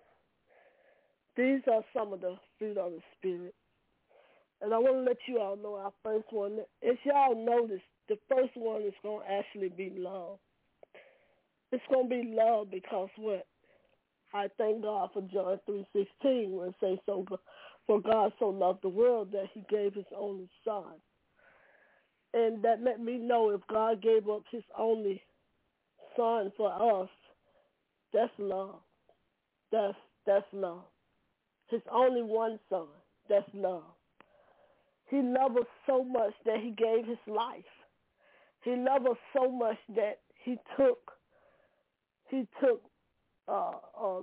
These 1.39 1.61
are 1.71 1.85
some 1.93 2.11
of 2.11 2.19
the 2.19 2.35
fruit 2.57 2.77
of 2.77 2.91
the 2.91 2.99
Spirit. 3.17 3.55
And 4.61 4.73
I 4.73 4.77
want 4.77 4.95
to 4.97 5.01
let 5.03 5.19
you 5.25 5.39
all 5.39 5.55
know 5.55 5.75
our 5.75 5.93
first 6.03 6.25
one. 6.31 6.57
If 6.81 6.97
y'all 7.05 7.33
notice, 7.33 7.79
the 8.09 8.17
first 8.27 8.51
one 8.55 8.81
is 8.81 8.93
going 9.01 9.25
to 9.25 9.31
actually 9.31 9.69
be 9.69 9.93
love. 9.97 10.37
It's 11.71 11.83
going 11.89 12.09
to 12.09 12.15
be 12.23 12.35
love 12.35 12.69
because 12.69 13.07
what? 13.15 13.47
I 14.33 14.49
thank 14.57 14.83
God 14.83 15.11
for 15.13 15.21
John 15.21 15.61
3.16 15.69 16.49
where 16.49 16.67
it 16.67 16.75
says, 16.81 16.97
so, 17.05 17.25
for 17.87 18.01
God 18.01 18.33
so 18.37 18.49
loved 18.49 18.79
the 18.83 18.89
world 18.89 19.31
that 19.31 19.45
he 19.53 19.63
gave 19.69 19.93
his 19.93 20.11
only 20.17 20.49
son. 20.65 20.95
And 22.33 22.61
that 22.63 22.81
let 22.83 22.99
me 22.99 23.17
know 23.17 23.51
if 23.51 23.61
God 23.71 24.01
gave 24.01 24.27
up 24.27 24.43
his 24.51 24.63
only 24.77 25.21
son 26.17 26.51
for 26.57 27.01
us, 27.01 27.09
that's 28.11 28.33
love. 28.37 28.81
That's 29.71 29.95
that's 30.25 30.45
love. 30.51 30.83
His 31.69 31.81
only 31.91 32.23
one 32.23 32.59
son, 32.69 32.87
that's 33.27 33.49
love. 33.53 33.83
He 35.09 35.17
loved 35.17 35.57
us 35.57 35.67
so 35.87 36.03
much 36.03 36.33
that 36.45 36.59
he 36.61 36.71
gave 36.71 37.05
his 37.05 37.17
life. 37.27 37.63
He 38.63 38.71
loved 38.71 39.07
us 39.07 39.17
so 39.35 39.51
much 39.51 39.77
that 39.95 40.19
he 40.43 40.57
took 40.77 41.11
he 42.29 42.47
took 42.61 42.81
uh, 43.47 43.71
uh 43.99 44.21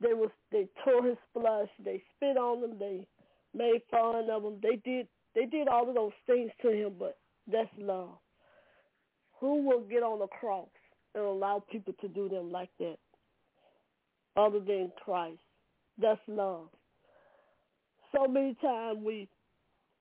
they 0.00 0.12
was 0.12 0.30
they 0.52 0.68
tore 0.84 1.04
his 1.04 1.16
flesh, 1.32 1.68
they 1.84 2.02
spit 2.14 2.36
on 2.36 2.62
him, 2.62 2.78
they 2.78 3.06
made 3.54 3.80
fun 3.90 4.28
of 4.30 4.44
him. 4.44 4.58
They 4.62 4.76
did 4.76 5.08
they 5.34 5.46
did 5.46 5.68
all 5.68 5.88
of 5.88 5.94
those 5.94 6.12
things 6.26 6.50
to 6.62 6.70
him, 6.70 6.94
but 6.98 7.18
that's 7.50 7.70
love. 7.78 8.18
Who 9.40 9.66
will 9.66 9.80
get 9.80 10.02
on 10.02 10.18
the 10.20 10.26
cross 10.28 10.68
and 11.14 11.24
allow 11.24 11.62
people 11.70 11.94
to 12.00 12.08
do 12.08 12.28
them 12.28 12.50
like 12.50 12.70
that 12.78 12.96
other 14.36 14.60
than 14.60 14.92
Christ? 15.04 15.40
That's 16.00 16.20
love. 16.26 16.68
So 18.14 18.26
many 18.26 18.54
times 18.62 18.98
we 19.04 19.28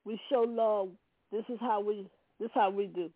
we 0.06 0.20
show 0.30 0.46
love. 0.48 0.90
This 1.32 1.44
is 1.50 1.58
how 1.60 1.82
we 1.82 2.08
this 2.40 2.48
is 2.48 2.52
how 2.54 2.70
we 2.70 2.88
do. 2.88 3.10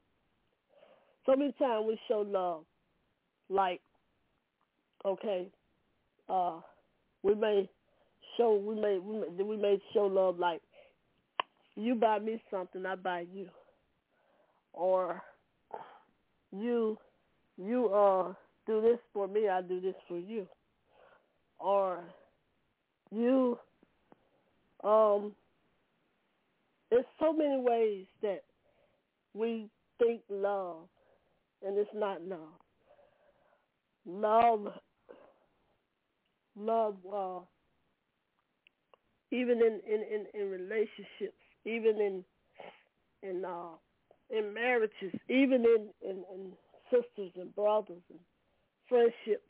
So 1.25 1.35
many 1.35 1.53
times 1.59 1.85
we 1.87 1.99
show 2.07 2.21
love 2.27 2.63
like 3.49 3.81
okay, 5.05 5.47
uh 6.29 6.59
we 7.23 7.35
may 7.35 7.69
show 8.37 8.55
we 8.55 8.75
may 8.75 8.97
we 8.99 9.19
may, 9.19 9.43
we 9.43 9.57
may 9.57 9.79
show 9.93 10.05
love 10.05 10.39
like 10.39 10.61
you 11.75 11.95
buy 11.95 12.19
me 12.19 12.41
something, 12.51 12.85
I 12.85 12.95
buy 12.95 13.25
you. 13.33 13.47
Or 14.73 15.21
you 16.51 16.97
you 17.57 17.87
uh 17.87 18.33
do 18.65 18.81
this 18.81 18.99
for 19.13 19.27
me, 19.27 19.49
I 19.49 19.61
do 19.61 19.81
this 19.81 19.95
for 20.07 20.17
you. 20.17 20.47
Or 21.59 22.03
you 23.12 23.58
um 24.84 25.34
there's 26.91 27.06
so 27.19 27.34
many 27.34 27.60
ways 27.62 28.06
that 28.22 28.43
we 29.34 29.69
think 30.00 30.22
love 30.30 30.88
and 31.65 31.78
it's 31.78 31.89
not 31.93 32.22
love. 32.22 32.39
Love 34.06 34.67
love 36.56 36.98
uh 37.13 37.39
even 39.32 39.60
in, 39.62 39.80
in, 39.88 40.02
in, 40.02 40.41
in 40.41 40.50
relationships, 40.50 41.38
even 41.65 42.00
in 42.02 42.24
in 43.24 43.45
uh 43.45 43.76
in 44.30 44.54
marriages, 44.54 45.13
even 45.30 45.65
in, 45.65 45.89
in, 46.04 46.24
in 46.34 46.52
sisters 46.91 47.32
and 47.36 47.54
brothers 47.56 48.02
and 48.10 48.19
friendships, 48.88 49.43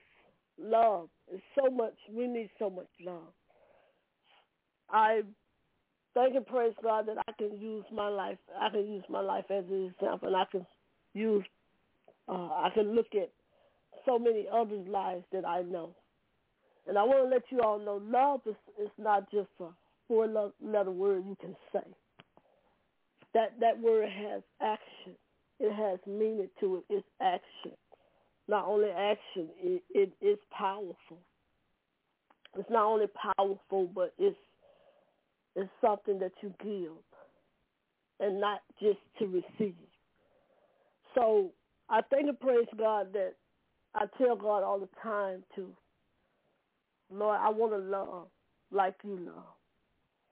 love. 0.59 1.09
is 1.33 1.41
so 1.55 1.69
much 1.71 1.95
we 2.13 2.27
need 2.27 2.49
so 2.59 2.69
much 2.69 2.87
love. 3.01 3.33
I 4.91 5.21
thank 6.13 6.35
and 6.35 6.45
praise 6.45 6.73
God 6.81 7.07
that 7.07 7.17
I 7.27 7.31
can 7.33 7.59
use 7.59 7.85
my 7.93 8.09
life. 8.09 8.37
I 8.59 8.69
can 8.69 8.87
use 8.91 9.03
my 9.09 9.21
life 9.21 9.45
as 9.49 9.63
an 9.69 9.93
example, 9.93 10.27
and 10.27 10.37
I 10.37 10.45
can 10.51 10.65
use. 11.13 11.45
Uh, 12.27 12.33
I 12.33 12.69
can 12.73 12.95
look 12.95 13.07
at 13.13 13.31
so 14.05 14.19
many 14.19 14.45
others' 14.51 14.87
lives 14.87 15.23
that 15.31 15.45
I 15.45 15.61
know, 15.61 15.95
and 16.87 16.97
I 16.97 17.03
want 17.03 17.29
to 17.29 17.35
let 17.35 17.43
you 17.49 17.61
all 17.61 17.79
know 17.79 18.01
love 18.03 18.41
is 18.45 18.55
is 18.81 18.91
not 18.97 19.29
just 19.31 19.49
a 19.59 19.67
four-letter 20.07 20.91
word 20.91 21.23
you 21.27 21.37
can 21.39 21.55
say. 21.71 21.87
That 23.33 23.59
that 23.59 23.79
word 23.79 24.09
has 24.09 24.41
action. 24.61 25.15
It 25.59 25.73
has 25.73 25.99
meaning 26.07 26.49
to 26.61 26.77
it. 26.77 26.83
It's 26.89 27.07
action. 27.21 27.77
Not 28.47 28.65
only 28.65 28.89
action, 28.89 29.49
it, 29.61 29.83
it 29.93 30.11
is 30.21 30.39
powerful. 30.57 31.19
It's 32.57 32.69
not 32.69 32.85
only 32.85 33.05
powerful, 33.37 33.89
but 33.93 34.13
it's 34.17 34.35
is 35.55 35.67
something 35.81 36.19
that 36.19 36.31
you 36.41 36.53
give 36.63 36.93
and 38.19 38.39
not 38.39 38.61
just 38.81 38.99
to 39.19 39.25
receive. 39.25 39.75
So 41.15 41.51
I 41.89 42.01
thank 42.09 42.27
and 42.27 42.39
praise 42.39 42.67
God 42.77 43.13
that 43.13 43.33
I 43.95 44.05
tell 44.17 44.35
God 44.35 44.63
all 44.63 44.79
the 44.79 44.89
time 45.01 45.43
to, 45.55 45.67
Lord, 47.11 47.39
I 47.41 47.49
want 47.49 47.73
to 47.73 47.77
love 47.79 48.27
like 48.71 48.95
you 49.03 49.17
love. 49.25 49.43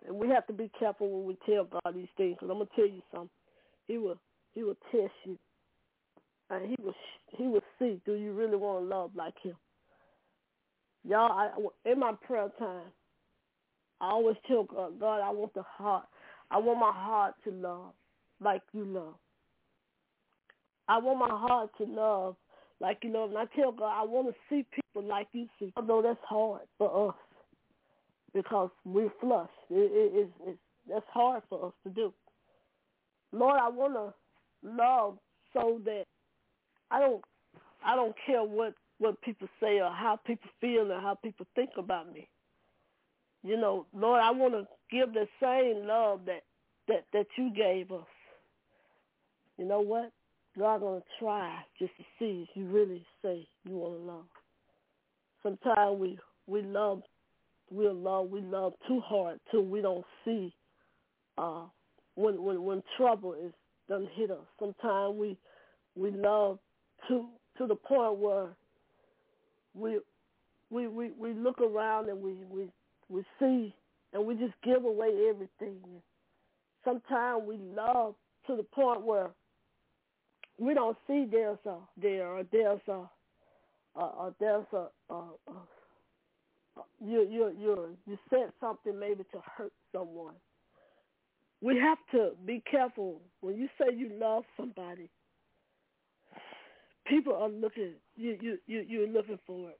And 0.05 0.15
we 0.15 0.29
have 0.29 0.45
to 0.47 0.53
be 0.53 0.69
careful 0.77 1.09
when 1.09 1.25
we 1.25 1.37
tell 1.51 1.65
God 1.65 1.95
these 1.95 2.07
things. 2.17 2.35
Because 2.35 2.49
I'm 2.51 2.59
gonna 2.59 2.69
tell 2.75 2.85
you 2.87 3.01
something. 3.11 3.29
He 3.87 3.97
will 3.97 4.19
He 4.53 4.63
will 4.63 4.77
test 4.91 5.13
you, 5.25 5.37
and 6.49 6.67
He 6.67 6.75
will 6.81 6.93
He 7.35 7.47
will 7.47 7.63
see. 7.79 7.99
Do 8.05 8.13
you 8.13 8.33
really 8.33 8.57
want 8.57 8.83
to 8.83 8.95
love 8.95 9.11
like 9.15 9.33
Him? 9.41 9.55
Y'all, 11.03 11.31
I, 11.31 11.89
in 11.89 11.99
my 11.99 12.13
prayer 12.25 12.49
time, 12.59 12.91
I 13.99 14.11
always 14.11 14.37
tell 14.47 14.63
God, 14.63 14.99
God, 14.99 15.21
I 15.21 15.31
want 15.31 15.53
the 15.53 15.63
heart. 15.63 16.05
I 16.51 16.57
want 16.59 16.79
my 16.79 16.91
heart 16.93 17.35
to 17.43 17.51
love 17.51 17.93
like 18.39 18.61
you 18.73 18.85
love. 18.85 19.15
I 20.87 20.99
want 20.99 21.19
my 21.19 21.29
heart 21.29 21.71
to 21.79 21.85
love 21.85 22.35
like 22.79 22.99
you 23.03 23.11
love. 23.11 23.29
And 23.29 23.39
I 23.39 23.45
tell 23.55 23.71
God, 23.71 23.99
I 23.99 24.05
want 24.05 24.27
to 24.27 24.33
see 24.49 24.65
people 24.73 25.07
like 25.07 25.27
you 25.33 25.47
see. 25.59 25.73
Although 25.75 26.01
that's 26.01 26.19
hard 26.27 26.61
for 26.77 27.09
us 27.09 27.15
because 28.33 28.69
we're 28.85 29.11
flush. 29.19 29.49
It, 29.69 29.91
it, 29.91 30.11
it's, 30.13 30.31
it's, 30.45 30.59
that's 30.87 31.05
hard 31.11 31.43
for 31.49 31.67
us 31.67 31.73
to 31.83 31.89
do. 31.89 32.13
Lord, 33.33 33.59
I 33.61 33.69
want 33.69 33.93
to 33.93 34.13
love 34.63 35.17
so 35.53 35.81
that 35.85 36.03
I 36.91 36.99
don't 36.99 37.23
I 37.85 37.95
don't 37.95 38.15
care 38.25 38.43
what 38.43 38.73
what 38.99 39.21
people 39.21 39.47
say 39.59 39.79
or 39.79 39.91
how 39.91 40.19
people 40.25 40.49
feel 40.61 40.91
or 40.91 40.99
how 40.99 41.15
people 41.15 41.45
think 41.55 41.71
about 41.77 42.11
me 42.13 42.27
you 43.47 43.57
know, 43.57 43.85
Lord, 43.93 44.21
I 44.21 44.31
want 44.31 44.53
to 44.53 44.67
give 44.91 45.13
the 45.13 45.27
same 45.41 45.87
love 45.87 46.21
that 46.25 46.43
that 46.87 47.05
that 47.13 47.27
you 47.37 47.51
gave 47.55 47.91
us. 47.91 48.05
You 49.57 49.65
know 49.65 49.79
what? 49.81 50.11
God 50.57 50.81
gonna 50.81 51.01
try 51.19 51.59
just 51.79 51.95
to 51.97 52.03
see 52.19 52.47
if 52.49 52.49
you 52.55 52.65
really 52.65 53.05
say 53.21 53.47
you 53.63 53.77
want 53.77 53.93
to 53.99 54.11
love. 54.11 54.25
Sometimes 55.43 55.99
we 55.99 56.19
we 56.47 56.61
love 56.61 57.01
we 57.71 57.87
love 57.87 58.29
we 58.29 58.41
love 58.41 58.73
too 58.87 59.01
hard 59.01 59.39
till 59.51 59.63
we 59.63 59.81
don't 59.81 60.05
see 60.25 60.53
uh 61.37 61.63
when 62.15 62.41
when 62.43 62.63
when 62.63 62.83
trouble 62.97 63.33
is 63.33 63.53
done 63.87 64.07
hit 64.15 64.31
us. 64.31 64.45
Sometimes 64.59 65.15
we 65.15 65.37
we 65.95 66.11
love 66.11 66.59
to 67.07 67.27
to 67.57 67.67
the 67.67 67.75
point 67.75 68.17
where 68.17 68.49
we 69.73 69.99
we 70.69 70.87
we 70.87 71.11
we 71.11 71.33
look 71.33 71.61
around 71.61 72.09
and 72.09 72.21
we 72.21 72.33
we 72.49 72.67
we 73.09 73.23
see 73.39 73.73
and 74.13 74.25
we 74.25 74.35
just 74.35 74.53
give 74.63 74.83
away 74.85 75.09
everything. 75.29 75.79
Sometimes 76.83 77.43
we 77.45 77.57
love 77.57 78.15
to 78.47 78.55
the 78.55 78.63
point 78.63 79.03
where 79.03 79.29
we 80.59 80.73
don't 80.73 80.97
see 81.07 81.25
there's 81.29 81.59
a 81.65 81.75
there 82.01 82.27
or 82.27 82.43
there's 82.51 82.81
a 82.87 83.09
uh, 83.99 84.31
there's 84.39 84.65
a, 84.73 84.87
uh, 85.09 85.21
uh, 85.47 85.51
you 87.03 87.27
you 87.29 87.55
you 87.59 87.97
you 88.05 88.17
said 88.29 88.51
something 88.61 88.97
maybe 88.99 89.23
to 89.31 89.39
hurt 89.57 89.73
someone. 89.91 90.35
We 91.61 91.77
have 91.77 91.97
to 92.11 92.31
be 92.45 92.63
careful 92.69 93.21
when 93.41 93.57
you 93.57 93.67
say 93.79 93.95
you 93.95 94.11
love 94.19 94.43
somebody. 94.55 95.09
People 97.07 97.35
are 97.35 97.49
looking 97.49 97.93
you 98.15 98.37
you 98.41 98.57
you 98.67 98.85
you're 98.87 99.07
looking 99.07 99.39
for 99.47 99.69
it. 99.71 99.79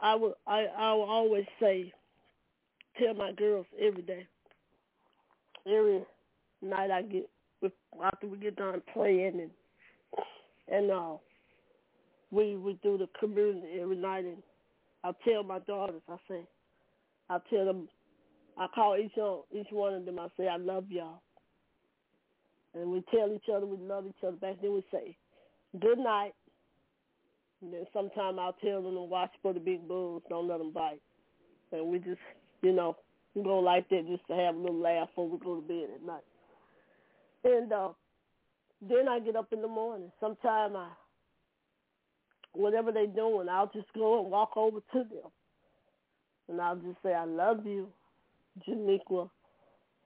I 0.00 0.14
will 0.14 0.34
I 0.46 0.66
I 0.76 0.92
will 0.94 1.10
always 1.10 1.46
say 1.60 1.92
tell 2.98 3.14
my 3.14 3.32
girls 3.32 3.66
every 3.80 4.02
day, 4.02 4.26
every 5.66 6.04
night 6.60 6.90
I 6.90 7.02
get 7.02 7.28
after 8.02 8.26
we 8.26 8.38
get 8.38 8.56
done 8.56 8.82
playing 8.92 9.40
and 9.40 9.50
and 10.68 10.90
uh 10.90 11.16
we 12.30 12.56
we 12.56 12.78
do 12.82 12.98
the 12.98 13.08
community 13.20 13.80
every 13.80 13.96
night 13.96 14.24
and 14.24 14.42
I 15.04 15.12
tell 15.28 15.42
my 15.42 15.58
daughters, 15.60 16.02
I 16.08 16.16
say 16.28 16.40
I 17.28 17.38
tell 17.50 17.64
them 17.64 17.88
I 18.58 18.66
call 18.74 18.96
each 18.96 19.12
one 19.16 19.42
each 19.52 19.70
one 19.70 19.94
of 19.94 20.04
them, 20.04 20.18
I 20.18 20.28
say, 20.36 20.48
I 20.48 20.56
love 20.56 20.84
y'all. 20.90 21.22
And 22.74 22.90
we 22.90 23.02
tell 23.14 23.32
each 23.32 23.48
other 23.54 23.66
we 23.66 23.76
love 23.76 24.06
each 24.06 24.24
other 24.26 24.36
back 24.36 24.56
then 24.62 24.72
we 24.72 24.84
say, 24.90 25.16
Good 25.80 25.98
night. 25.98 26.32
And 27.62 27.72
then 27.72 27.86
sometime 27.92 28.38
I'll 28.38 28.56
tell 28.64 28.82
them 28.82 28.94
to 28.94 29.02
watch 29.02 29.30
for 29.40 29.52
the 29.52 29.60
big 29.60 29.86
bulls, 29.86 30.22
don't 30.28 30.48
let 30.48 30.58
them 30.58 30.72
bite. 30.72 31.00
And 31.70 31.86
we 31.86 31.98
just, 31.98 32.18
you 32.62 32.72
know, 32.72 32.96
go 33.42 33.58
like 33.58 33.88
that 33.88 34.06
just 34.08 34.26
to 34.28 34.34
have 34.34 34.54
a 34.54 34.58
little 34.58 34.80
laugh 34.80 35.08
before 35.08 35.28
we 35.28 35.38
go 35.38 35.56
to 35.56 35.62
bed 35.62 35.88
at 35.94 36.06
night. 36.06 36.22
And 37.44 37.72
uh, 37.72 37.88
then 38.80 39.08
I 39.08 39.20
get 39.20 39.36
up 39.36 39.52
in 39.52 39.62
the 39.62 39.68
morning. 39.68 40.12
Sometime 40.20 40.76
I, 40.76 40.88
whatever 42.52 42.92
they're 42.92 43.06
doing, 43.06 43.48
I'll 43.48 43.70
just 43.72 43.92
go 43.94 44.22
and 44.22 44.30
walk 44.30 44.56
over 44.56 44.78
to 44.78 44.98
them. 44.98 45.30
And 46.48 46.60
I'll 46.60 46.76
just 46.76 46.98
say, 47.02 47.14
I 47.14 47.24
love 47.24 47.66
you, 47.66 47.88
Janiqua, 48.68 49.30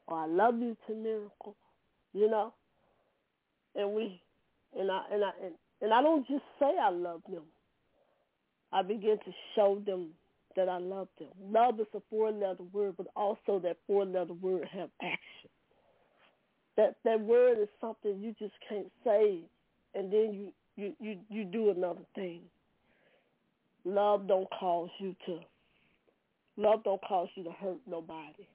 or 0.07 0.19
I 0.19 0.27
love 0.27 0.59
you, 0.61 0.77
to 0.87 0.95
Miracle, 0.95 1.57
you 2.13 2.31
know? 2.31 2.55
And 3.75 3.93
we, 3.93 4.21
and 4.79 4.91
I, 4.91 5.03
and 5.13 5.25
I, 5.25 5.31
and, 5.45 5.55
and 5.83 5.93
I 5.93 6.01
don't 6.01 6.27
just 6.27 6.45
say 6.59 6.71
I 6.81 6.91
love 6.91 7.23
them. 7.29 7.43
I 8.73 8.83
begin 8.83 9.19
to 9.25 9.33
show 9.55 9.83
them 9.85 10.11
that 10.57 10.69
I 10.69 10.79
love 10.79 11.09
them. 11.19 11.29
Love 11.51 11.79
is 11.81 11.87
a 11.95 12.01
four-letter 12.11 12.65
word, 12.73 12.95
but 12.97 13.07
also 13.15 13.61
that 13.61 13.77
four-letter 13.87 14.33
word 14.33 14.67
have 14.73 14.91
action. 15.03 15.51
That 16.77 16.97
that 17.05 17.21
word 17.21 17.59
is 17.61 17.69
something 17.81 18.21
you 18.21 18.35
just 18.39 18.55
can't 18.69 18.91
say, 19.05 19.41
and 19.95 20.13
then 20.13 20.35
you 20.35 20.53
you 20.77 20.93
you, 21.01 21.19
you 21.31 21.45
do 21.45 21.71
another 21.71 22.05
thing. 22.15 22.41
Love 23.85 24.27
don't 24.27 24.49
cause 24.59 24.91
you 24.99 25.15
to. 25.27 25.39
Love 26.59 26.85
don't 26.85 27.01
cause 27.03 27.29
you 27.35 27.45
to 27.45 27.53
hurt 27.53 27.79
nobody. 27.87 28.47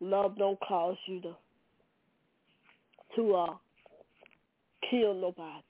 Love 0.00 0.36
don't 0.36 0.58
cause 0.60 0.96
you 1.06 1.20
to 1.22 1.34
to 3.16 3.34
uh 3.34 3.54
kill 4.90 5.14
nobody. 5.14 5.64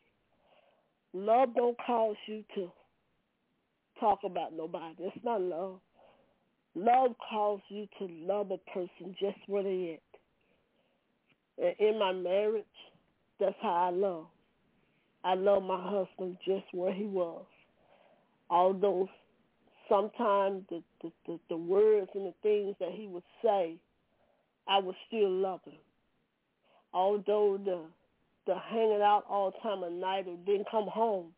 Love 1.15 1.55
don't 1.55 1.77
cause 1.87 2.17
you 2.27 2.45
to 2.55 2.71
talk 4.03 4.19
about 4.25 4.53
nobody. 4.53 4.97
It's 4.99 5.25
not 5.25 5.41
love. 5.41 5.79
Love 6.75 7.13
calls 7.31 7.61
you 7.69 7.87
to 7.99 8.09
love 8.27 8.51
a 8.51 8.59
person 8.71 9.15
just 9.21 9.39
where 9.47 9.63
they 9.63 9.99
at. 9.99 11.65
And 11.65 11.75
in 11.79 11.99
my 11.99 12.13
marriage, 12.13 12.65
that's 13.39 13.55
how 13.63 13.75
I 13.75 13.91
love. 13.91 14.27
I 15.25 15.35
love 15.35 15.63
my 15.63 15.81
husband 15.81 16.37
just 16.45 16.65
where 16.73 16.93
he 16.93 17.05
was. 17.05 17.45
Although 18.51 19.09
sometimes 19.89 20.65
the, 20.69 20.83
the, 21.03 21.13
the, 21.27 21.39
the 21.51 21.57
words 21.57 22.11
and 22.15 22.27
the 22.27 22.35
things 22.43 22.75
that 22.81 22.91
he 22.93 23.07
would 23.07 23.23
say, 23.43 23.77
I 24.67 24.79
would 24.79 24.97
still 25.07 25.31
love 25.31 25.61
him. 25.65 25.79
Although 26.93 27.61
the 27.65 27.83
the 28.45 28.57
hanging 28.59 29.03
out 29.03 29.25
all 29.29 29.53
time 29.63 29.85
at 29.85 29.93
night 29.93 30.27
or 30.27 30.37
didn't 30.45 30.67
come 30.69 30.89
home, 30.89 31.29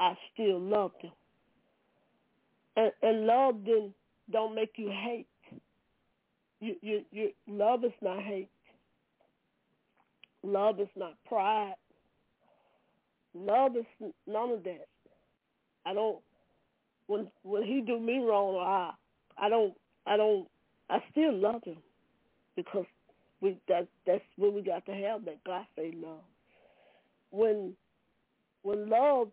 I 0.00 0.14
still 0.34 0.58
loved 0.58 1.00
him. 1.00 1.12
And, 2.76 2.92
and 3.02 3.26
love 3.26 3.56
then 3.64 3.92
don't 4.30 4.54
make 4.54 4.72
you 4.76 4.90
hate. 4.90 5.26
You, 6.60 6.74
you, 6.82 7.02
you, 7.10 7.30
love 7.48 7.84
is 7.84 7.92
not 8.02 8.22
hate. 8.22 8.48
Love 10.42 10.80
is 10.80 10.88
not 10.96 11.14
pride. 11.26 11.74
Love 13.34 13.76
is 13.76 13.84
none 14.26 14.50
of 14.50 14.64
that. 14.64 14.86
I 15.84 15.92
don't. 15.92 16.18
When 17.06 17.28
when 17.42 17.62
he 17.62 17.82
do 17.82 18.00
me 18.00 18.18
wrong, 18.18 18.54
or 18.54 18.62
I 18.62 18.92
I 19.38 19.48
don't 19.48 19.74
I 20.06 20.16
don't 20.16 20.48
I 20.90 20.98
still 21.10 21.34
love 21.36 21.62
him 21.64 21.76
because 22.56 22.86
we 23.40 23.58
that 23.68 23.86
that's 24.06 24.24
when 24.36 24.54
we 24.54 24.62
got 24.62 24.86
to 24.86 24.92
have 24.92 25.24
that 25.26 25.44
God 25.44 25.66
say 25.76 25.92
love. 25.94 26.24
When 27.30 27.74
when 28.62 28.88
love 28.88 29.28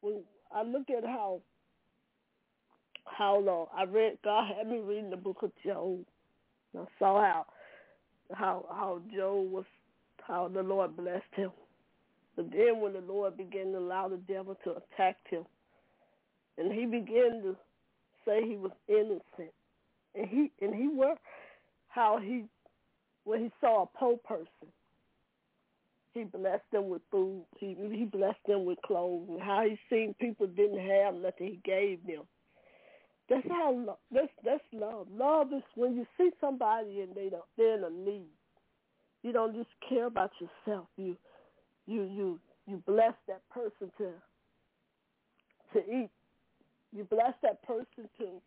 when 0.00 0.22
I 0.52 0.62
look 0.62 0.90
at 0.90 1.04
how 1.04 1.40
how 3.16 3.38
long 3.38 3.66
I 3.76 3.84
read 3.84 4.18
God 4.24 4.52
had 4.56 4.66
me 4.66 4.78
reading 4.78 5.10
the 5.10 5.16
book 5.16 5.42
of 5.42 5.52
Job. 5.64 6.00
I 6.76 6.84
saw 6.98 7.20
how 7.20 7.46
how 8.32 8.66
how 8.70 9.00
Job 9.14 9.50
was 9.50 9.64
how 10.22 10.48
the 10.48 10.62
Lord 10.62 10.96
blessed 10.96 11.24
him. 11.32 11.50
But 12.36 12.50
then 12.50 12.80
when 12.80 12.92
the 12.92 13.00
Lord 13.00 13.36
began 13.36 13.72
to 13.72 13.78
allow 13.78 14.08
the 14.08 14.16
devil 14.16 14.56
to 14.64 14.70
attack 14.76 15.16
him 15.28 15.44
and 16.60 16.72
he 16.72 16.84
began 16.84 17.42
to 17.42 17.56
say 18.24 18.46
he 18.46 18.56
was 18.56 18.72
innocent. 18.88 19.52
And 20.14 20.28
he 20.28 20.50
and 20.60 20.74
he 20.74 20.88
were 20.88 21.14
how 21.88 22.18
he 22.22 22.44
when 23.24 23.40
he 23.44 23.52
saw 23.60 23.84
a 23.84 23.98
poor 23.98 24.16
person, 24.18 24.68
he 26.14 26.24
blessed 26.24 26.70
them 26.72 26.88
with 26.88 27.02
food. 27.10 27.44
He 27.58 27.76
he 27.92 28.04
blessed 28.04 28.44
them 28.46 28.64
with 28.64 28.80
clothes. 28.82 29.28
And 29.28 29.40
how 29.40 29.64
he 29.64 29.78
seen 29.88 30.14
people 30.20 30.46
didn't 30.48 30.80
have 30.80 31.14
nothing, 31.14 31.46
he 31.46 31.60
gave 31.64 32.04
them. 32.06 32.24
That's 33.30 33.48
how 33.50 33.72
lo- 33.72 34.00
that's 34.12 34.32
that's 34.44 34.64
love. 34.74 35.08
Love 35.12 35.48
is 35.54 35.64
when 35.76 35.96
you 35.96 36.06
see 36.18 36.30
somebody 36.40 37.02
and 37.02 37.14
they 37.16 37.30
don't, 37.30 37.44
they're 37.58 37.78
in 37.78 37.84
a 37.84 37.90
need. 37.90 38.28
You 39.22 39.32
don't 39.32 39.54
just 39.54 39.70
care 39.88 40.06
about 40.06 40.32
yourself. 40.40 40.88
You 40.98 41.16
you 41.86 42.04
you 42.04 42.40
you 42.66 42.82
bless 42.86 43.14
that 43.28 43.42
person 43.50 43.92
to 43.98 44.12
to 45.74 45.80
eat. 45.90 46.10
You 46.92 47.04
bless 47.04 47.34
that 47.42 47.62
person 47.64 48.08
to 48.18 48.42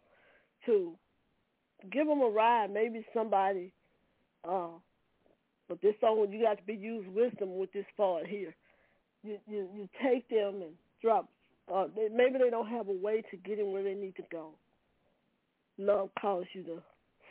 to 0.67 0.97
give 1.91 2.07
them 2.07 2.21
a 2.21 2.29
ride. 2.29 2.71
Maybe 2.73 3.05
somebody 3.13 3.73
uh, 4.47 4.69
but 5.69 5.81
this 5.81 5.95
song, 6.01 6.27
you 6.31 6.43
got 6.43 6.57
to 6.59 6.63
be 6.65 6.75
used 6.75 7.07
wisdom 7.09 7.57
with 7.57 7.71
this 7.73 7.85
part 7.97 8.27
here. 8.27 8.55
You 9.23 9.39
you 9.47 9.69
you 9.75 9.89
take 10.03 10.29
them 10.29 10.61
and 10.63 10.73
drop. 11.01 11.29
Uh, 11.73 11.87
they, 11.95 12.09
maybe 12.13 12.39
they 12.39 12.49
don't 12.49 12.67
have 12.69 12.89
a 12.89 12.93
way 12.93 13.23
to 13.31 13.37
get 13.37 13.59
in 13.59 13.71
where 13.71 13.83
they 13.83 13.95
need 13.95 14.15
to 14.17 14.23
go. 14.31 14.51
Love 15.77 16.09
calls 16.19 16.45
you 16.53 16.63
to 16.63 16.81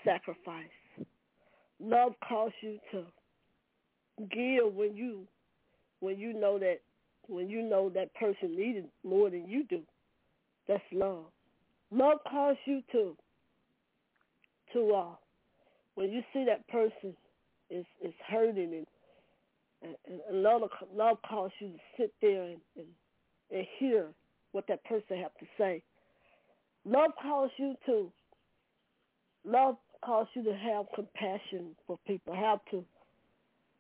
sacrifice. 0.05 0.67
Love 1.81 2.13
calls 2.29 2.53
you 2.61 2.79
to 2.91 3.05
give 4.19 4.75
when 4.75 4.97
you 4.97 5.27
when 6.01 6.19
you 6.19 6.33
know 6.33 6.59
that 6.59 6.81
when 7.29 7.49
you 7.49 7.63
know 7.63 7.89
that 7.91 8.13
person 8.15 8.57
needed 8.57 8.87
more 9.05 9.31
than 9.31 9.49
you 9.49 9.65
do. 9.65 9.81
That's 10.69 10.83
love. 10.93 11.27
Love 11.91 12.19
calls 12.29 12.57
you 12.67 12.83
to 12.93 13.17
to 14.73 14.95
uh 14.95 15.15
when 15.95 16.11
you 16.11 16.23
see 16.33 16.45
that 16.45 16.67
person 16.69 17.15
is 17.71 17.85
is 18.03 18.15
hurting 18.29 18.75
and 18.75 18.87
and, 19.83 20.21
and 20.29 20.43
love 20.43 20.63
love 20.95 21.19
calls 21.29 21.53
you 21.61 21.69
to 21.69 21.79
sit 21.97 22.13
there 22.21 22.43
and, 22.45 22.61
and 22.77 22.87
and 23.51 23.67
hear 23.79 24.09
what 24.53 24.67
that 24.69 24.85
person 24.85 25.19
have 25.19 25.35
to 25.39 25.47
say. 25.59 25.83
Love 26.85 27.13
calls 27.21 27.51
you 27.59 27.75
to 27.87 28.13
love 29.45 29.77
calls 30.05 30.29
you 30.35 30.43
to 30.45 30.55
have 30.55 30.87
compassion 30.95 31.77
for 31.87 31.99
people. 32.07 32.35
Have 32.35 32.61
to 32.71 32.85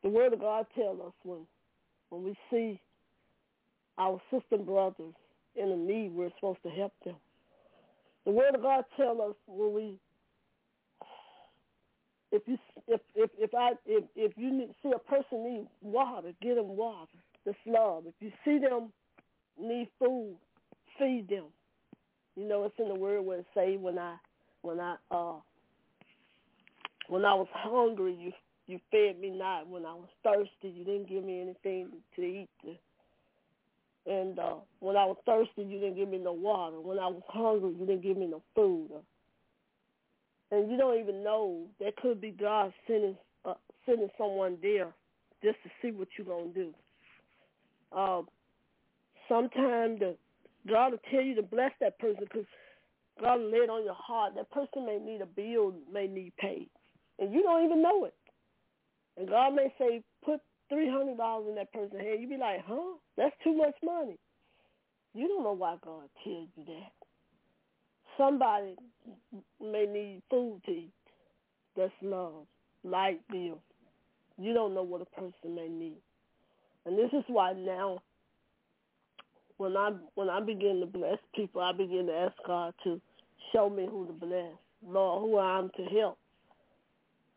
the 0.02 0.08
word 0.08 0.32
of 0.32 0.40
God 0.40 0.66
tells 0.74 1.00
us 1.00 1.12
when 1.22 1.46
when 2.10 2.24
we 2.24 2.36
see 2.50 2.80
our 3.98 4.20
sister 4.30 4.56
and 4.56 4.66
brothers 4.66 5.14
in 5.54 5.70
a 5.70 5.76
need, 5.76 6.12
we're 6.12 6.30
supposed 6.36 6.62
to 6.64 6.70
help 6.70 6.92
them. 7.04 7.16
The 8.24 8.32
word 8.32 8.54
of 8.54 8.62
God 8.62 8.84
tells 8.96 9.20
us 9.20 9.36
when 9.46 9.74
we 9.74 9.98
if 12.30 12.42
you 12.46 12.58
if 12.88 13.00
if 13.14 13.30
if 13.38 13.54
I 13.54 13.72
if 13.86 14.04
if 14.16 14.32
you 14.36 14.50
need, 14.52 14.70
see 14.82 14.92
a 14.94 14.98
person 14.98 15.44
need 15.44 15.66
water, 15.82 16.32
get 16.40 16.56
them 16.56 16.76
water. 16.76 17.10
That's 17.44 17.58
love. 17.66 18.04
If 18.06 18.14
you 18.20 18.32
see 18.44 18.58
them 18.58 18.92
need 19.60 19.88
food, 19.98 20.36
feed 20.98 21.28
them. 21.28 21.46
You 22.36 22.48
know, 22.48 22.64
it's 22.64 22.74
in 22.78 22.88
the 22.88 22.94
word 22.94 23.22
where 23.22 23.40
it 23.40 23.46
say 23.54 23.76
when 23.76 23.98
I 23.98 24.16
when 24.62 24.80
I 24.80 24.96
uh 25.10 25.34
when 27.12 27.24
I 27.24 27.34
was 27.34 27.48
hungry, 27.52 28.16
you 28.18 28.32
you 28.66 28.80
fed 28.90 29.20
me 29.20 29.30
not. 29.30 29.68
When 29.68 29.84
I 29.84 29.94
was 29.94 30.08
thirsty, 30.24 30.68
you 30.74 30.84
didn't 30.84 31.08
give 31.08 31.24
me 31.24 31.40
anything 31.40 31.90
to 32.16 32.22
eat. 32.22 32.48
And 34.06 34.38
uh, 34.38 34.54
when 34.80 34.96
I 34.96 35.04
was 35.04 35.16
thirsty, 35.26 35.62
you 35.62 35.78
didn't 35.78 35.96
give 35.96 36.08
me 36.08 36.18
no 36.18 36.32
water. 36.32 36.80
When 36.80 36.98
I 36.98 37.06
was 37.06 37.22
hungry, 37.28 37.74
you 37.78 37.86
didn't 37.86 38.02
give 38.02 38.16
me 38.16 38.26
no 38.26 38.42
food 38.54 38.90
and 40.52 40.70
you 40.70 40.76
don't 40.76 41.00
even 41.00 41.24
know 41.24 41.66
that 41.80 41.96
could 41.96 42.20
be 42.20 42.30
God 42.30 42.72
sending 42.86 43.16
uh, 43.44 43.54
sending 43.86 44.10
someone 44.16 44.58
there 44.62 44.92
just 45.42 45.56
to 45.64 45.70
see 45.80 45.90
what 45.90 46.08
you're 46.16 46.26
gonna 46.26 46.52
do. 46.52 46.72
Um, 47.96 48.28
sometimes 49.28 50.00
God 50.68 50.92
will 50.92 50.98
tell 51.10 51.22
you 51.22 51.34
to 51.36 51.42
bless 51.42 51.72
that 51.80 51.98
person 51.98 52.20
because 52.20 52.46
God 53.20 53.40
will 53.40 53.50
lay 53.50 53.58
it 53.58 53.70
on 53.70 53.84
your 53.84 53.94
heart. 53.94 54.34
That 54.36 54.50
person 54.50 54.86
may 54.86 54.98
need 54.98 55.22
a 55.22 55.26
bill, 55.26 55.74
may 55.92 56.06
need 56.06 56.32
paid. 56.36 56.68
And 57.18 57.32
you 57.32 57.42
don't 57.42 57.64
even 57.64 57.82
know 57.82 58.04
it. 58.04 58.14
And 59.16 59.28
God 59.28 59.54
may 59.54 59.72
say, 59.78 60.02
put 60.24 60.40
three 60.68 60.88
hundred 60.88 61.18
dollars 61.18 61.46
in 61.48 61.54
that 61.56 61.72
person's 61.72 62.00
hand. 62.00 62.20
You 62.20 62.28
be 62.28 62.36
like, 62.36 62.60
huh? 62.66 62.96
That's 63.16 63.34
too 63.44 63.54
much 63.54 63.74
money. 63.84 64.18
You 65.14 65.28
don't 65.28 65.44
know 65.44 65.52
why 65.52 65.76
God 65.84 66.08
tells 66.24 66.48
you 66.56 66.64
that. 66.66 66.92
Somebody 68.16 68.76
may 69.60 69.86
need 69.86 70.22
food 70.30 70.60
to 70.66 70.70
eat. 70.70 70.92
That's 71.76 71.92
love. 72.00 72.46
Light 72.84 73.20
bill. 73.30 73.58
You 74.38 74.54
don't 74.54 74.74
know 74.74 74.82
what 74.82 75.02
a 75.02 75.20
person 75.20 75.54
may 75.54 75.68
need. 75.68 76.00
And 76.86 76.98
this 76.98 77.10
is 77.12 77.24
why 77.28 77.52
now 77.52 77.98
when 79.58 79.76
I 79.76 79.92
when 80.14 80.28
I 80.28 80.40
begin 80.40 80.80
to 80.80 80.86
bless 80.86 81.18
people, 81.34 81.60
I 81.60 81.72
begin 81.72 82.06
to 82.06 82.12
ask 82.12 82.34
God 82.46 82.74
to 82.84 83.00
show 83.52 83.70
me 83.70 83.86
who 83.90 84.06
to 84.06 84.12
bless. 84.12 84.52
Lord, 84.86 85.22
who 85.22 85.38
I 85.38 85.58
am 85.58 85.70
to 85.76 85.84
help. 85.96 86.18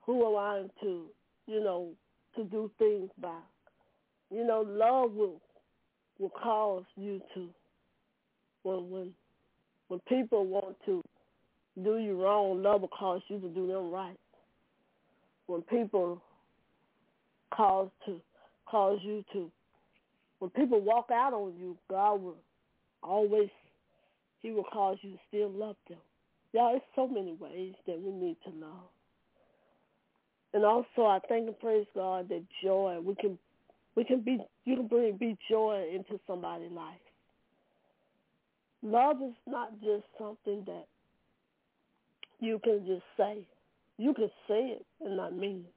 Who 0.05 0.25
am 0.27 0.37
I 0.37 0.67
to, 0.81 1.05
you 1.47 1.63
know, 1.63 1.89
to 2.35 2.43
do 2.43 2.69
things 2.77 3.09
by. 3.19 3.39
You 4.31 4.45
know, 4.45 4.61
love 4.67 5.13
will 5.13 5.41
will 6.19 6.29
cause 6.29 6.83
you 6.95 7.21
to 7.33 7.49
when 8.63 8.89
when 8.89 9.13
when 9.87 9.99
people 10.07 10.45
want 10.45 10.75
to 10.85 11.01
do 11.83 11.97
you 11.97 12.21
wrong, 12.21 12.63
love 12.63 12.81
will 12.81 12.87
cause 12.87 13.21
you 13.27 13.39
to 13.39 13.49
do 13.49 13.67
them 13.67 13.91
right. 13.91 14.19
When 15.47 15.61
people 15.63 16.21
cause 17.53 17.89
to 18.05 18.19
cause 18.65 18.99
you 19.03 19.23
to 19.33 19.51
when 20.39 20.49
people 20.51 20.81
walk 20.81 21.09
out 21.11 21.33
on 21.33 21.53
you, 21.59 21.77
God 21.89 22.21
will 22.21 22.37
always 23.03 23.49
he 24.41 24.51
will 24.51 24.63
cause 24.63 24.97
you 25.01 25.11
to 25.11 25.19
still 25.27 25.49
love 25.49 25.75
them. 25.89 25.97
Y'all, 26.53 26.71
there's 26.71 26.81
so 26.95 27.07
many 27.07 27.33
ways 27.33 27.73
that 27.87 27.99
we 28.01 28.11
need 28.11 28.37
to 28.45 28.51
love. 28.51 28.94
And 30.55 30.63
also 30.63 31.05
I 31.05 31.19
thank 31.27 31.47
and 31.47 31.59
praise 31.59 31.85
God 31.93 32.29
that 32.29 32.41
joy 32.63 32.97
we 33.03 33.13
can 33.15 33.37
we 33.97 34.05
can 34.05 34.21
be 34.21 34.39
you 34.63 34.77
can 34.77 34.87
bring 34.87 35.17
be 35.17 35.37
joy 35.51 35.85
into 35.93 36.17
somebody's 36.25 36.71
life. 36.71 36.95
Love 38.81 39.17
is 39.21 39.35
not 39.45 39.73
just 39.81 40.05
something 40.17 40.63
that 40.65 40.85
you 42.39 42.61
can 42.63 42.85
just 42.87 43.03
say. 43.17 43.45
You 43.97 44.13
can 44.13 44.29
say 44.47 44.77
it 44.77 44.85
and 45.01 45.17
not 45.17 45.35
mean 45.35 45.65
it. 45.67 45.73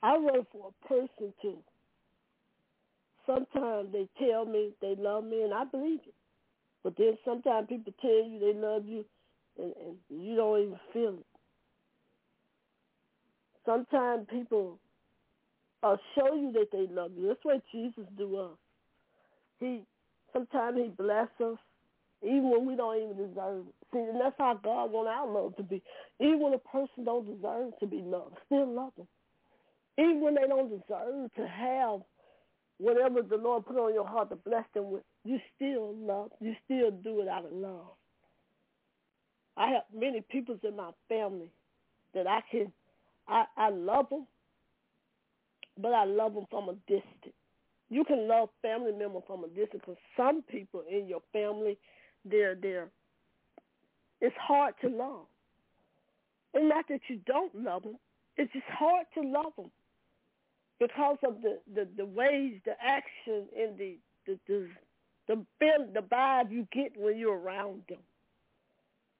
I 0.00 0.16
work 0.16 0.46
for 0.52 0.70
a 0.70 0.86
person 0.86 1.34
too. 1.42 1.58
Sometimes 3.26 3.88
they 3.92 4.08
tell 4.24 4.44
me 4.44 4.74
they 4.80 4.94
love 4.96 5.24
me 5.24 5.42
and 5.42 5.52
I 5.52 5.64
believe 5.64 6.02
it. 6.06 6.14
But 6.84 6.94
then 6.96 7.18
sometimes 7.24 7.66
people 7.68 7.92
tell 8.00 8.10
you 8.10 8.38
they 8.38 8.56
love 8.56 8.86
you 8.86 9.04
and, 9.58 9.74
and 9.84 10.22
you 10.22 10.36
don't 10.36 10.60
even 10.60 10.80
feel 10.92 11.14
it. 11.14 11.37
Sometimes 13.68 14.26
people 14.30 14.78
uh, 15.82 15.96
show 16.14 16.34
you 16.34 16.52
that 16.52 16.68
they 16.72 16.86
love 16.90 17.12
you. 17.14 17.28
That's 17.28 17.44
what 17.44 17.62
Jesus 17.70 18.04
do 18.16 18.36
us. 18.36 18.56
He 19.60 19.82
sometimes 20.32 20.78
he 20.78 20.88
bless 20.88 21.28
us 21.44 21.58
even 22.22 22.50
when 22.50 22.66
we 22.66 22.76
don't 22.76 22.96
even 22.96 23.16
deserve 23.28 23.66
it. 23.68 23.74
See, 23.92 23.98
and 23.98 24.18
that's 24.18 24.34
how 24.38 24.58
God 24.62 24.90
want 24.90 25.08
our 25.08 25.30
love 25.30 25.54
to 25.56 25.62
be. 25.62 25.82
Even 26.18 26.40
when 26.40 26.54
a 26.54 26.58
person 26.58 27.04
don't 27.04 27.26
deserve 27.26 27.78
to 27.80 27.86
be 27.86 27.98
loved, 27.98 28.36
still 28.46 28.66
love 28.74 28.92
them. 28.96 29.06
Even 29.98 30.22
when 30.22 30.34
they 30.34 30.48
don't 30.48 30.70
deserve 30.70 31.32
to 31.36 31.46
have 31.46 32.00
whatever 32.78 33.20
the 33.20 33.36
Lord 33.36 33.66
put 33.66 33.76
on 33.76 33.92
your 33.92 34.06
heart 34.06 34.30
to 34.30 34.36
bless 34.36 34.64
them 34.74 34.90
with, 34.90 35.02
you 35.24 35.38
still 35.56 35.94
love. 35.94 36.30
You 36.40 36.54
still 36.64 36.90
do 36.90 37.20
it 37.20 37.28
out 37.28 37.44
of 37.44 37.52
love. 37.52 37.92
I 39.56 39.72
have 39.72 39.82
many 39.94 40.22
people 40.22 40.56
in 40.62 40.76
my 40.76 40.90
family 41.08 41.50
that 42.14 42.26
I 42.26 42.40
can, 42.50 42.72
I, 43.28 43.44
I 43.56 43.70
love 43.70 44.08
them, 44.10 44.26
but 45.80 45.92
I 45.92 46.04
love 46.04 46.34
them 46.34 46.46
from 46.50 46.68
a 46.68 46.74
distance. 46.86 47.34
You 47.90 48.04
can 48.04 48.28
love 48.28 48.48
family 48.62 48.92
members 48.92 49.22
from 49.26 49.44
a 49.44 49.48
distance 49.48 49.82
because 49.86 49.96
some 50.16 50.42
people 50.42 50.82
in 50.90 51.06
your 51.08 51.22
family 51.32 51.78
they're 52.24 52.54
there. 52.54 52.88
It's 54.20 54.36
hard 54.40 54.74
to 54.82 54.88
love. 54.88 55.26
And 56.54 56.68
not 56.68 56.86
that 56.88 57.00
you 57.08 57.20
don't 57.26 57.54
love 57.54 57.82
them. 57.82 57.98
It's 58.36 58.52
just 58.52 58.64
hard 58.68 59.06
to 59.14 59.20
love 59.22 59.52
them 59.56 59.70
because 60.80 61.18
of 61.26 61.42
the, 61.42 61.58
the, 61.74 61.88
the 61.96 62.06
ways, 62.06 62.60
the 62.64 62.74
action, 62.82 63.46
and 63.56 63.76
the 63.78 63.98
the 64.26 64.38
the 64.46 64.68
the, 65.26 65.88
the 65.94 66.00
vibe 66.00 66.50
you 66.50 66.66
get 66.72 66.92
when 66.96 67.18
you're 67.18 67.38
around 67.38 67.82
them. 67.88 67.98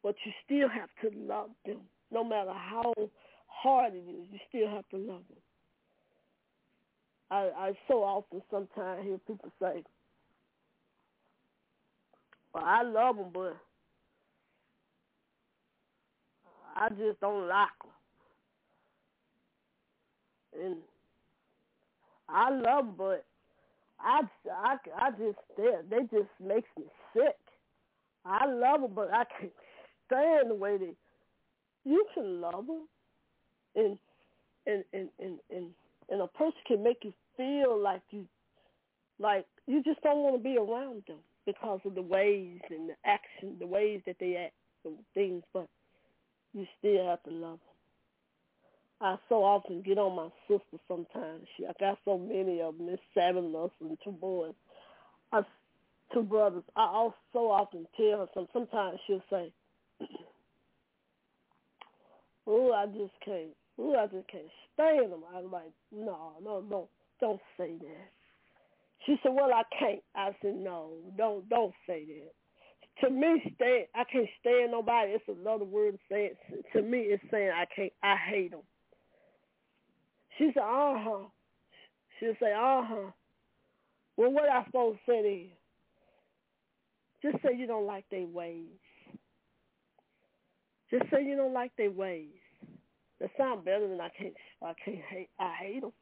But 0.02 0.14
you 0.24 0.32
still 0.44 0.68
have 0.68 0.88
to 1.02 1.18
love 1.18 1.50
them, 1.66 1.80
no 2.10 2.22
matter 2.22 2.52
how 2.52 2.94
hard 3.62 3.94
it 3.94 4.04
is. 4.08 4.26
You 4.30 4.38
still 4.48 4.68
have 4.70 4.88
to 4.90 4.96
love 4.96 5.22
them. 5.28 5.38
I, 7.30 7.50
I 7.56 7.72
so 7.88 8.02
often 8.02 8.42
sometimes 8.50 9.04
hear 9.04 9.18
people 9.26 9.52
say, 9.60 9.82
well, 12.54 12.64
I 12.64 12.82
love 12.82 13.16
them, 13.16 13.30
but 13.32 13.56
I 16.74 16.88
just 16.90 17.20
don't 17.20 17.48
like 17.48 17.68
them. 20.54 20.64
And 20.64 20.76
I 22.28 22.50
love 22.50 22.86
them, 22.86 22.94
but 22.96 23.24
I, 24.00 24.22
I, 24.50 24.76
I 24.96 25.10
just, 25.10 25.38
they, 25.56 25.70
they 25.90 26.02
just 26.04 26.30
makes 26.40 26.68
me 26.78 26.84
sick. 27.12 27.36
I 28.24 28.46
love 28.46 28.80
them, 28.82 28.92
but 28.94 29.12
I 29.12 29.24
can't 29.38 29.52
stand 30.06 30.50
the 30.50 30.54
way 30.54 30.78
they, 30.78 30.94
you 31.84 32.06
can 32.14 32.40
love 32.40 32.66
them. 32.66 32.88
And, 33.76 33.98
and, 34.66 34.84
and, 34.92 35.08
and, 35.18 35.38
and, 35.50 35.66
and 36.10 36.22
a 36.22 36.26
person 36.28 36.58
can 36.66 36.82
make 36.82 36.98
you 37.02 37.12
feel 37.36 37.80
like 37.80 38.02
you, 38.10 38.26
like 39.18 39.46
you 39.66 39.82
just 39.82 40.00
don't 40.02 40.18
want 40.18 40.36
to 40.36 40.42
be 40.42 40.56
around 40.56 41.02
them 41.06 41.18
because 41.46 41.80
of 41.84 41.94
the 41.94 42.02
ways 42.02 42.60
and 42.70 42.90
the 42.90 42.94
action, 43.04 43.56
the 43.58 43.66
ways 43.66 44.02
that 44.06 44.16
they 44.20 44.36
act, 44.36 44.54
the 44.84 44.92
things, 45.14 45.42
but 45.52 45.68
you 46.52 46.66
still 46.78 47.06
have 47.06 47.22
to 47.24 47.30
love 47.30 47.58
them. 47.58 47.60
I 49.00 49.16
so 49.28 49.44
often 49.44 49.82
get 49.82 49.98
on 49.98 50.16
my 50.16 50.28
sister 50.48 50.82
sometimes. 50.88 51.46
She, 51.56 51.64
I 51.64 51.72
got 51.78 51.98
so 52.04 52.18
many 52.18 52.60
of 52.60 52.76
them. 52.76 52.86
There's 52.86 52.98
seven 53.14 53.54
of 53.54 53.66
us 53.66 53.70
and 53.80 53.96
two 54.02 54.10
boys. 54.10 54.54
I, 55.32 55.42
two 56.12 56.22
brothers. 56.22 56.64
I 56.74 56.86
also 56.86 57.48
often 57.48 57.86
tell 57.96 58.18
her 58.20 58.26
some. 58.34 58.48
Sometimes 58.52 58.98
she'll 59.06 59.22
say, 59.30 59.52
"Oh, 62.48 62.72
I 62.72 62.86
just 62.86 63.14
can't. 63.24 63.54
Oh, 63.78 63.94
I 63.96 64.06
just 64.08 64.28
can't 64.28 64.50
stand 64.74 65.12
them." 65.12 65.24
I'm 65.34 65.50
like, 65.52 65.72
"No, 65.92 66.34
no, 66.42 66.60
no, 66.62 66.90
don't 67.20 67.42
say 67.58 67.76
that." 67.78 68.10
She 69.06 69.18
said, 69.22 69.34
"Well, 69.34 69.52
I 69.54 69.64
can't." 69.78 70.02
I 70.16 70.36
said, 70.42 70.56
"No, 70.56 70.94
don't 71.16 71.48
don't 71.48 71.74
say 71.86 72.06
that." 72.06 72.34
To 73.02 73.10
me, 73.10 73.42
stand 73.56 73.86
I 73.94 74.04
can't 74.04 74.28
stand 74.40 74.72
nobody. 74.72 75.12
It's 75.12 75.28
another 75.28 75.66
word 75.66 75.98
saying. 76.10 76.36
To 76.74 76.82
me, 76.82 77.00
it's 77.00 77.24
saying 77.30 77.50
I 77.50 77.66
can't. 77.66 77.92
I 78.02 78.16
hate 78.16 78.52
them. 78.52 78.62
She 80.38 80.50
said, 80.54 80.62
"Uh 80.64 80.98
huh." 80.98 81.24
She'll 82.20 82.34
say, 82.40 82.52
"Uh 82.52 82.82
huh." 82.84 83.10
Well, 84.16 84.32
what 84.32 84.48
I 84.48 84.64
supposed 84.66 84.98
to 85.06 85.12
say 85.12 85.22
to 85.22 85.28
you? 85.28 85.50
Just 87.22 87.42
say 87.42 87.56
you 87.56 87.66
don't 87.66 87.86
like 87.86 88.04
their 88.10 88.26
ways. 88.26 88.66
Just 90.90 91.04
say 91.10 91.24
you 91.24 91.36
don't 91.36 91.52
like 91.52 91.72
their 91.76 91.90
ways. 91.90 92.28
That 93.20 93.30
sound 93.36 93.64
better 93.64 93.88
than 93.88 94.00
I 94.00 94.08
can't. 94.10 94.34
I 94.62 94.72
can't 94.84 95.02
hate. 95.10 95.28
I 95.38 95.52
hate 95.60 95.80
them. 95.82 95.92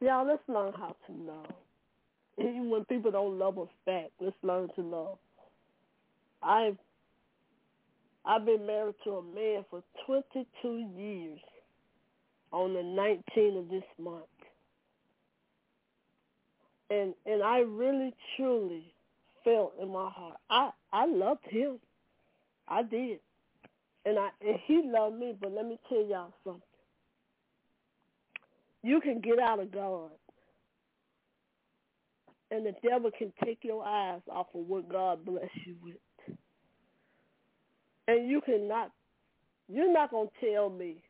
Y'all, 0.00 0.26
let's 0.26 0.42
learn 0.48 0.72
how 0.76 0.96
to 1.06 1.12
know. 1.12 1.44
Even 2.38 2.68
when 2.68 2.84
people 2.84 3.10
don't 3.10 3.38
love 3.38 3.58
us 3.58 3.68
back, 3.86 4.10
let's 4.20 4.36
learn 4.42 4.68
to 4.76 4.82
love. 4.82 5.18
I've 6.42 6.76
I've 8.26 8.44
been 8.44 8.66
married 8.66 8.94
to 9.04 9.12
a 9.12 9.22
man 9.22 9.64
for 9.70 9.82
22 10.06 10.90
years 10.96 11.38
on 12.52 12.72
the 12.72 12.80
19th 12.80 13.58
of 13.58 13.68
this 13.68 13.84
month. 13.98 14.24
And 16.90 17.14
and 17.24 17.42
I 17.42 17.58
really 17.58 18.14
truly 18.36 18.94
felt 19.44 19.74
in 19.80 19.88
my 19.90 20.10
heart 20.10 20.36
I 20.50 20.70
I 20.92 21.06
loved 21.06 21.46
him. 21.48 21.78
I 22.68 22.82
did. 22.82 23.20
And 24.06 24.18
I 24.18 24.28
and 24.40 24.58
he 24.66 24.82
loved 24.84 25.18
me, 25.18 25.34
but 25.40 25.52
let 25.52 25.66
me 25.66 25.78
tell 25.88 26.04
y'all 26.04 26.32
something. 26.44 26.62
You 28.82 29.00
can 29.00 29.20
get 29.20 29.38
out 29.38 29.60
of 29.60 29.72
God 29.72 30.10
and 32.54 32.64
the 32.64 32.74
devil 32.88 33.10
can 33.16 33.32
take 33.44 33.58
your 33.62 33.84
eyes 33.84 34.20
off 34.30 34.46
of 34.54 34.66
what 34.66 34.88
God 34.88 35.24
bless 35.24 35.48
you 35.66 35.74
with. 35.82 36.36
And 38.06 38.30
you 38.30 38.40
cannot, 38.42 38.92
you're 39.68 39.92
not 39.92 40.10
to 40.10 40.28
tell 40.40 40.70
me 40.70 41.02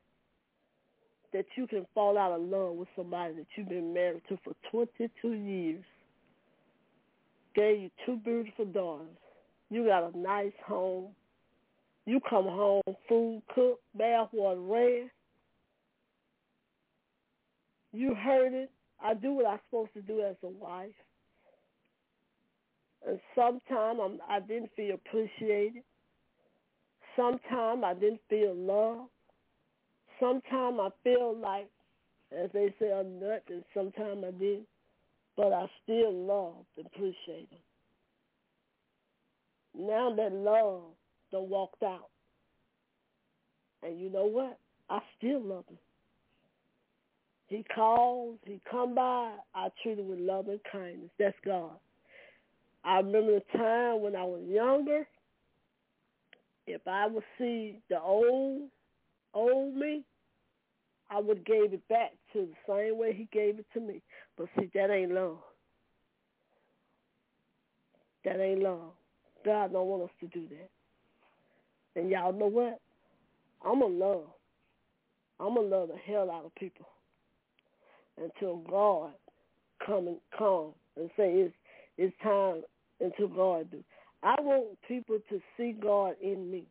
that 1.32 1.45
you 1.57 1.66
can 1.66 1.84
fall 1.95 2.16
out 2.16 2.32
of 2.32 2.40
love 2.40 2.76
with 2.76 2.88
somebody 2.97 3.34
that 3.34 3.47
you've 3.57 3.68
been 3.68 3.92
married 3.92 4.22
to 4.28 4.38
for 4.45 4.55
22 4.70 5.32
years, 5.32 5.84
gave 7.55 7.80
you 7.80 7.90
two 8.07 8.16
beautiful 8.24 8.64
daughters, 8.64 9.16
you 9.70 9.84
got 9.84 10.14
a 10.14 10.18
nice 10.18 10.53
home, 10.64 11.09
you 12.07 12.21
come 12.29 12.45
home, 12.45 12.83
food 13.09 13.43
cooked, 13.55 13.83
bath 13.95 14.29
water 14.33 14.61
ran, 14.61 15.11
You 17.95 18.13
heard 18.13 18.53
it. 18.53 18.71
I 19.01 19.15
do 19.15 19.35
what 19.35 19.47
I'm 19.47 19.61
supposed 19.69 19.95
to 19.95 20.03
do 20.03 20.21
as 20.21 20.35
a 20.43 20.49
wife. 20.49 20.91
And 23.07 23.21
sometimes 23.37 24.01
I'm, 24.03 24.19
I 24.29 24.41
didn't 24.41 24.71
feel 24.75 24.97
appreciated. 24.97 25.85
Sometimes 27.15 27.85
I 27.85 27.95
didn't 27.95 28.21
feel 28.29 28.53
loved. 28.53 29.11
Sometimes 30.19 30.79
I 30.81 30.89
feel 31.05 31.37
like, 31.37 31.69
as 32.37 32.51
they 32.53 32.75
say, 32.81 32.91
a 32.91 33.05
nut, 33.05 33.45
and 33.49 33.63
sometimes 33.73 34.25
I 34.27 34.33
didn't. 34.33 34.67
But 35.37 35.53
I 35.53 35.67
still 35.85 36.13
loved 36.13 36.67
and 36.77 36.87
appreciated. 36.87 37.59
Now 39.79 40.13
that 40.17 40.33
love 40.33 40.83
done 41.35 41.49
walked 41.49 41.82
out. 41.82 42.09
And 43.82 44.01
you 44.01 44.11
know 44.11 44.24
what? 44.24 44.59
I 44.89 45.01
still 45.18 45.43
love 45.43 45.64
him. 45.68 45.78
He 47.49 47.64
calls, 47.74 48.39
he 48.45 48.61
come 48.70 48.95
by, 48.95 49.35
I 49.55 49.68
treat 49.82 49.99
him 49.99 50.09
with 50.09 50.18
love 50.18 50.49
and 50.49 50.61
kindness. 50.70 51.11
That's 51.18 51.37
God. 51.45 51.72
I 52.85 52.97
remember 52.97 53.35
the 53.35 53.59
time 53.59 54.01
when 54.01 54.16
I 54.16 54.24
was 54.24 54.43
younger, 54.47 55.07
if 56.66 56.80
I 56.87 57.07
would 57.07 57.24
see 57.39 57.80
the 57.91 58.01
old, 58.01 58.68
old 59.35 59.76
me, 59.76 60.05
I 61.11 61.20
would 61.20 61.45
gave 61.45 61.72
it 61.72 61.87
back 61.89 62.12
to 62.32 62.49
the 62.49 62.55
same 62.66 62.99
way 62.99 63.12
he 63.12 63.28
gave 63.32 63.59
it 63.59 63.66
to 63.74 63.80
me. 63.80 64.03
But 64.37 64.49
see, 64.59 64.70
that 64.74 64.91
ain't 64.91 65.12
love. 65.12 65.39
That 68.24 68.41
ain't 68.41 68.62
love. 68.62 68.93
God 69.45 69.72
don't 69.72 69.87
want 69.87 70.05
us 70.05 70.11
to 70.20 70.26
do 70.28 70.47
that. 70.49 70.70
And 71.97 72.11
y'all 72.11 72.32
know 72.32 72.47
what? 72.47 72.80
I'm 73.64 73.80
going 73.80 73.99
to 73.99 74.05
love. 74.05 74.24
I'm 75.40 75.55
going 75.55 75.70
to 75.70 75.76
love 75.76 75.88
the 75.88 76.12
hell 76.12 76.30
out 76.30 76.45
of 76.45 76.55
people 76.55 76.86
until 78.22 78.57
God 78.59 79.12
come 79.84 80.07
and 80.09 80.18
come 80.36 80.72
and 80.97 81.11
say 81.16 81.32
it's, 81.32 81.55
it's 81.99 82.14
time 82.22 82.62
until 83.01 83.28
God 83.28 83.70
do. 83.70 83.82
I 84.22 84.36
want 84.40 84.78
people 84.86 85.18
to 85.28 85.40
see 85.57 85.72
God 85.72 86.14
in 86.22 86.51
me. 86.51 86.64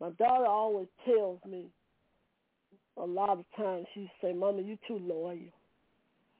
My 0.00 0.10
daughter 0.10 0.46
always 0.46 0.88
tells 1.04 1.38
me 1.48 1.66
a 2.96 3.04
lot 3.04 3.38
of 3.38 3.44
times 3.56 3.86
she 3.94 4.10
say, 4.22 4.32
Mama, 4.32 4.62
you 4.62 4.78
too 4.86 4.98
loyal. 4.98 5.38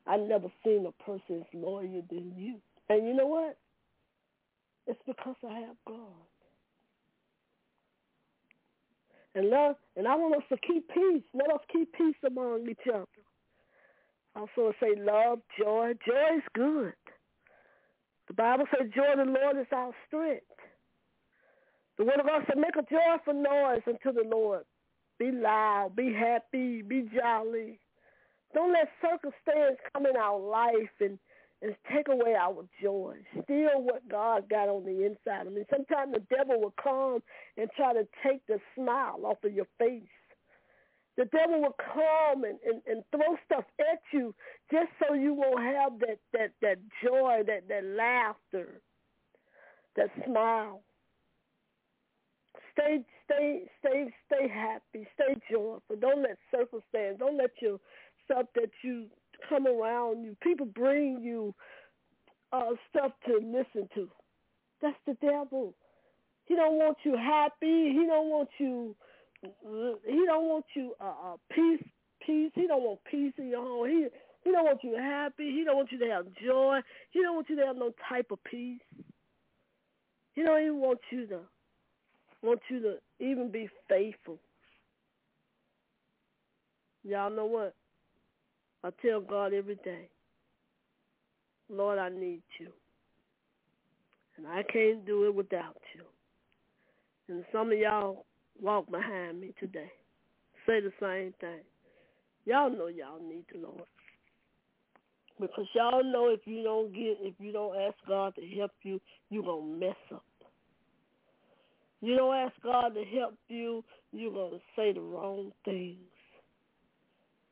I 0.07 0.17
never 0.17 0.49
seen 0.65 0.87
a 0.87 1.03
person 1.05 1.41
as 1.41 1.47
loyal 1.53 2.03
than 2.11 2.33
you. 2.37 2.57
And 2.89 3.07
you 3.07 3.15
know 3.15 3.27
what? 3.27 3.57
It's 4.89 5.01
because 5.07 5.37
I 5.49 5.61
have 5.61 5.77
God. 5.89 6.27
And 9.35 9.51
love, 9.51 9.77
and 9.97 10.09
I 10.09 10.17
want 10.17 10.37
us 10.37 10.43
to 10.51 10.59
keep 10.67 10.89
peace. 10.89 11.25
Let 11.35 11.53
us 11.53 11.61
keep 11.73 11.93
peace 11.95 12.17
among 12.27 12.69
each 12.71 12.89
other. 12.93 13.07
Also 14.37 14.73
say 14.81 14.95
love, 14.99 15.41
joy. 15.59 15.93
Joy 16.07 16.39
is 16.39 16.45
good. 16.55 16.95
The 18.29 18.35
Bible 18.35 18.67
says 18.73 18.91
joy 18.95 19.13
of 19.21 19.27
the 19.27 19.33
Lord 19.33 19.59
is 19.61 19.67
our 19.73 19.93
strength. 20.09 20.45
The 21.99 22.05
word 22.05 22.21
of 22.21 22.27
God 22.27 22.45
said 22.47 22.59
make 22.59 22.77
a 22.77 22.83
joyful 22.91 23.35
noise 23.35 23.83
unto 23.87 24.13
the 24.13 24.29
Lord. 24.29 24.65
Be 25.19 25.33
loud, 25.33 25.93
be 25.97 26.13
happy, 26.15 26.83
be 26.83 27.09
jolly. 27.15 27.81
Don't 28.55 28.73
let 28.73 28.89
circumstance 29.03 29.79
come 29.95 30.07
in 30.07 30.17
our 30.17 30.39
life 30.39 30.95
and 31.01 31.19
and 31.63 31.75
take 31.93 32.09
away 32.09 32.35
our 32.35 32.65
joy. 32.83 33.17
Steal 33.45 33.83
what 33.83 34.09
God 34.09 34.49
got 34.49 34.69
on 34.69 34.85
the 34.85 35.05
inside. 35.07 35.47
I 35.47 35.51
mean, 35.51 35.67
sometimes 35.71 36.13
the 36.15 36.23
devil 36.35 36.61
will 36.61 36.75
come 36.83 37.21
and 37.57 37.69
try 37.77 37.93
to 37.95 38.07
take 38.27 38.47
the 38.47 38.59
smile 38.77 39.21
off 39.25 39.39
of 39.45 39.53
your 39.53 39.67
face. 39.79 40.03
The 41.17 41.25
devil 41.27 41.61
will 41.63 41.77
come 41.95 42.45
and, 42.45 42.59
and, 42.65 42.81
and 42.87 43.05
throw 43.11 43.37
stuff 43.45 43.65
at 43.81 44.01
you 44.13 44.35
just 44.71 44.89
so 45.03 45.15
you 45.15 45.35
won't 45.35 45.63
have 45.63 45.99
that, 46.01 46.19
that, 46.33 46.51
that 46.63 46.79
joy, 47.05 47.43
that, 47.47 47.69
that 47.69 47.85
laughter, 47.85 48.81
that 49.97 50.11
smile. 50.27 50.83
Stay, 52.73 53.01
stay, 53.25 53.63
stay, 53.81 54.15
stay 54.27 54.49
happy. 54.49 55.09
Stay 55.15 55.35
joyful. 55.51 55.97
Don't 56.01 56.23
let 56.23 56.39
circumstance, 56.55 57.19
don't 57.19 57.37
let 57.37 57.51
your 57.61 57.79
stuff 58.25 58.47
that 58.55 58.71
you 58.85 59.07
come 59.49 59.67
around 59.67 60.25
you. 60.25 60.37
People 60.43 60.67
bring 60.67 61.21
you 61.23 61.55
uh, 62.53 62.71
stuff 62.91 63.13
to 63.27 63.35
listen 63.37 63.89
to. 63.95 64.09
That's 64.83 64.97
the 65.07 65.15
devil. 65.23 65.75
He 66.47 66.57
don't 66.57 66.77
want 66.77 66.99
you 67.05 67.17
happy. 67.17 67.93
He 67.93 68.07
don't 68.09 68.29
want 68.29 68.49
you. 68.59 68.97
He 69.43 70.25
don't 70.27 70.47
want 70.49 70.65
you 70.75 70.95
uh, 71.01 71.05
uh, 71.33 71.37
peace. 71.53 71.85
Peace. 72.27 72.53
He 72.55 72.67
don't 72.67 72.83
want 72.83 73.01
peace 73.11 73.33
in 73.39 73.49
your 73.49 73.63
home. 73.63 73.89
He 73.89 74.07
he 74.45 74.53
don't 74.53 74.65
want 74.65 74.81
you 74.85 74.97
happy. 74.97 75.51
He 75.53 75.65
don't 75.65 75.77
want 75.77 75.93
you 75.93 75.99
to 76.01 76.07
have 76.07 76.27
joy. 76.45 76.81
He 77.11 77.23
don't 77.23 77.37
want 77.37 77.49
you 77.51 77.57
to 77.57 77.67
have 77.67 77.77
no 77.77 77.93
type 78.09 78.29
of 78.31 78.43
peace. 78.45 78.81
He 80.35 80.43
don't 80.43 80.63
even 80.63 80.81
want 80.81 81.01
you 81.11 81.27
to 81.29 81.41
want 82.43 82.61
you 82.71 82.81
to 82.83 82.97
even 83.21 83.51
be 83.51 83.69
faithful. 83.89 84.39
Y'all 87.05 87.31
know 87.31 87.47
what? 87.47 87.75
I 88.85 88.91
tell 89.03 89.21
God 89.21 89.53
every 89.53 89.75
day, 89.77 90.09
Lord, 91.69 91.99
I 91.99 92.09
need 92.09 92.43
you. 92.59 92.69
And 94.37 94.47
I 94.47 94.63
can't 94.63 95.05
do 95.05 95.27
it 95.27 95.35
without 95.35 95.77
you. 95.95 96.05
And 97.29 97.45
some 97.53 97.73
of 97.73 97.79
y'all 97.79 98.25
walk 98.61 98.91
behind 98.91 99.41
me 99.41 99.53
today. 99.59 99.91
Say 100.67 100.81
the 100.81 100.93
same 101.01 101.35
thing. 101.41 101.61
Y'all 102.47 102.71
know 102.71 102.87
y'all 102.87 103.21
need 103.21 103.45
the 103.53 103.59
Lord. 103.59 103.83
Because 105.41 105.67
y'all 105.75 106.05
know 106.05 106.29
if 106.31 106.41
you 106.47 106.63
don't 106.63 106.93
get 106.93 107.19
if 107.21 107.35
you 107.39 107.53
don't 107.53 107.77
ask 107.77 107.97
God 108.07 108.35
to 108.37 108.57
help 108.57 108.73
you, 108.83 109.01
you're 109.31 109.43
gonna 109.43 109.67
mess 109.67 109.97
up. 110.13 110.25
You 112.01 112.17
don't 112.17 112.35
ask 112.35 112.55
God 112.63 112.95
to 112.95 113.05
help 113.05 113.35
you, 113.49 113.85
you're 114.13 114.33
gonna 114.33 114.61
say 114.77 114.93
the 114.93 115.01
wrong 115.01 115.53
things 115.65 115.99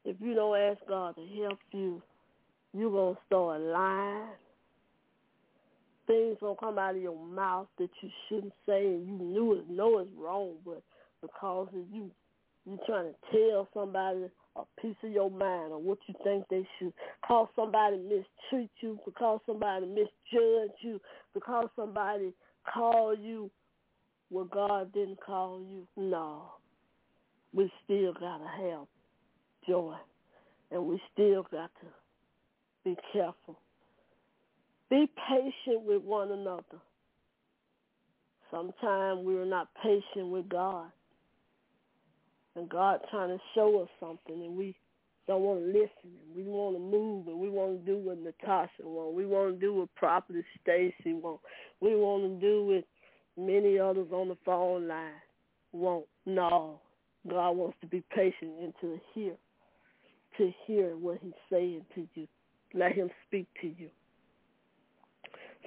if 0.07 0.17
you 0.21 0.35
don't 0.35 0.57
ask 0.57 0.79
God 0.89 1.17
to 1.17 1.43
help 1.43 1.59
you, 1.73 2.01
you're 2.73 2.93
going 2.93 3.15
to 3.17 3.21
start 3.27 3.61
lying. 3.61 4.29
Things 6.07 6.37
going 6.41 6.55
to 6.55 6.61
come 6.61 6.79
out 6.79 6.95
of 6.95 7.03
your 7.03 7.27
mouth 7.27 7.67
that 7.79 7.91
you 8.01 8.09
shouldn't 8.29 8.53
say 8.65 8.87
and 8.87 9.05
you 9.05 9.19
knew 9.19 9.55
it, 9.55 9.69
know 9.69 9.99
it's 9.99 10.11
wrong, 10.17 10.53
but 10.65 10.81
because 11.21 11.67
of 11.75 11.83
you, 11.93 12.09
you 12.65 12.79
trying 12.87 13.13
to 13.13 13.15
tell 13.33 13.69
somebody 13.75 14.27
a 14.55 14.81
piece 14.81 14.95
of 15.03 15.11
your 15.11 15.29
mind 15.29 15.73
or 15.73 15.81
what 15.81 15.99
you 16.07 16.15
think 16.23 16.45
they 16.49 16.65
should, 16.79 16.93
because 17.21 17.49
somebody 17.57 17.97
mistreat 17.97 18.71
you, 18.81 19.01
because 19.05 19.41
somebody 19.45 19.87
misjudge 19.87 20.77
you, 20.83 21.01
because 21.35 21.69
somebody 21.75 22.33
call 22.73 23.13
you 23.17 23.51
what 24.29 24.53
God 24.53 24.93
didn't 24.93 25.19
call 25.21 25.61
you. 25.69 25.85
No, 25.97 26.53
we 27.53 27.73
still 27.85 28.13
got 28.13 28.39
to 28.39 28.47
have 28.47 28.87
joy. 29.69 29.95
And 30.71 30.87
we 30.87 31.01
still 31.13 31.45
got 31.51 31.71
to 31.81 31.87
be 32.85 32.97
careful. 33.13 33.59
Be 34.91 35.11
patient 35.29 35.83
with 35.85 36.03
one 36.03 36.31
another. 36.33 36.81
Sometimes 38.51 39.21
we're 39.25 39.45
not 39.45 39.69
patient 39.83 40.29
with 40.29 40.49
God. 40.49 40.87
And 42.55 42.69
God 42.69 43.01
trying 43.11 43.37
to 43.37 43.43
show 43.55 43.83
us 43.83 43.89
something 44.01 44.43
and 44.43 44.57
we 44.57 44.77
don't 45.27 45.43
want 45.43 45.61
to 45.61 45.67
listen 45.67 45.91
we 46.35 46.45
want 46.45 46.77
to 46.77 46.81
move 46.81 47.27
and 47.27 47.39
we 47.39 47.51
want 47.51 47.85
to 47.85 47.93
do 47.93 47.99
what 47.99 48.19
Natasha 48.19 48.83
wants. 48.83 49.17
We 49.17 49.27
want 49.27 49.55
to 49.55 49.61
do 49.61 49.75
what 49.75 49.95
Prophet 49.95 50.37
Stacy 50.63 51.13
wants. 51.13 51.43
We 51.81 51.97
want 51.97 52.23
to 52.23 52.41
do 52.41 52.67
what 52.67 52.85
many 53.37 53.79
others 53.79 54.09
on 54.13 54.29
the 54.29 54.37
phone 54.45 54.89
line 54.89 55.11
want. 55.73 56.07
No. 56.25 56.81
God 57.29 57.51
wants 57.53 57.77
to 57.81 57.87
be 57.87 58.03
patient 58.15 58.53
and 58.63 58.73
to 58.81 59.01
hear 59.13 59.33
to 60.39 60.53
hear 60.67 60.97
what 60.97 61.19
he's 61.23 61.33
saying 61.51 61.85
to 61.95 62.07
you. 62.15 62.27
Let 62.75 62.93
him 62.93 63.11
speak 63.27 63.47
to 63.63 63.69
you. 63.69 63.89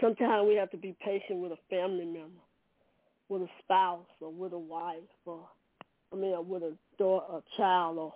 Sometimes 0.01 0.47
we 0.47 0.55
have 0.55 0.71
to 0.71 0.77
be 0.77 0.95
patient 1.03 1.39
with 1.39 1.51
a 1.51 1.57
family 1.69 2.05
member, 2.05 2.41
with 3.27 3.41
a 3.41 3.49
spouse, 3.63 4.05
or 4.21 4.31
with 4.31 4.53
a 4.53 4.57
wife, 4.57 4.97
or 5.25 5.47
I 6.11 6.15
mean, 6.15 6.33
with 6.47 6.63
a 6.63 6.73
daughter, 6.97 7.37
a 7.37 7.57
child, 7.57 7.97
or 7.97 8.13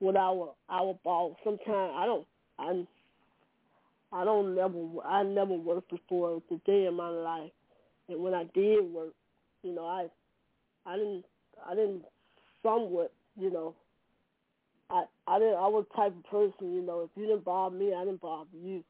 with 0.00 0.16
our 0.16 0.54
our 0.68 0.98
boss. 1.04 1.36
Sometimes 1.44 1.92
I 1.94 2.06
don't, 2.06 2.26
I, 2.58 2.86
I 4.12 4.24
don't 4.24 4.54
never, 4.54 4.78
I 5.04 5.22
never 5.22 5.54
worked 5.54 5.90
before. 5.90 6.32
It 6.32 6.42
was 6.50 6.60
a 6.64 6.70
day 6.70 6.86
in 6.86 6.94
my 6.94 7.08
life, 7.08 7.52
and 8.08 8.20
when 8.20 8.34
I 8.34 8.44
did 8.54 8.82
work, 8.84 9.14
you 9.62 9.74
know, 9.74 9.86
I, 9.86 10.06
I 10.86 10.96
didn't, 10.96 11.24
I 11.64 11.74
didn't 11.74 12.02
somewhat, 12.62 13.12
you 13.38 13.50
know, 13.50 13.74
I 14.90 15.04
I 15.26 15.38
didn't 15.38 15.54
I 15.54 15.68
was 15.68 15.86
type 15.94 16.14
of 16.16 16.24
person, 16.24 16.74
you 16.74 16.82
know, 16.82 17.00
if 17.02 17.10
you 17.16 17.26
didn't 17.26 17.44
bother 17.44 17.76
me, 17.76 17.94
I 17.94 18.04
didn't 18.04 18.20
bother 18.20 18.48
you. 18.62 18.84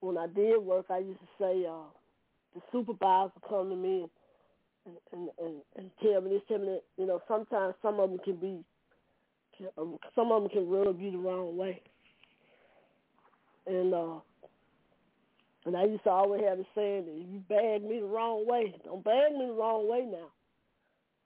When 0.00 0.18
I 0.18 0.26
did 0.26 0.58
work 0.58 0.86
I 0.90 0.98
used 0.98 1.20
to 1.20 1.26
say, 1.38 1.66
uh, 1.66 1.88
the 2.54 2.60
supervisor 2.72 3.32
come 3.48 3.70
to 3.70 3.76
me 3.76 4.06
and 4.86 4.96
and, 5.12 5.28
and, 5.38 5.54
and 5.76 5.90
tell 6.02 6.20
me 6.20 6.30
this, 6.30 6.42
tell 6.48 6.58
me 6.58 6.66
that, 6.66 6.82
you 6.96 7.06
know, 7.06 7.20
sometimes 7.28 7.74
some 7.82 7.98
of 8.00 8.10
them 8.10 8.18
can 8.24 8.36
be 8.36 8.64
some 10.14 10.32
of 10.32 10.42
them 10.42 10.50
can 10.50 10.68
rub 10.68 11.00
you 11.00 11.10
the 11.10 11.18
wrong 11.18 11.56
way. 11.56 11.80
And 13.66 13.92
uh, 13.92 14.20
and 15.66 15.76
I 15.76 15.84
used 15.84 16.04
to 16.04 16.10
always 16.10 16.42
have 16.48 16.58
the 16.58 16.64
saying 16.74 17.04
that 17.04 17.12
if 17.12 17.26
you 17.30 17.40
bag 17.48 17.82
me 17.82 18.00
the 18.00 18.06
wrong 18.06 18.46
way, 18.46 18.74
don't 18.84 19.04
bag 19.04 19.32
me 19.32 19.46
the 19.46 19.52
wrong 19.52 19.88
way 19.88 20.06
now. 20.10 20.28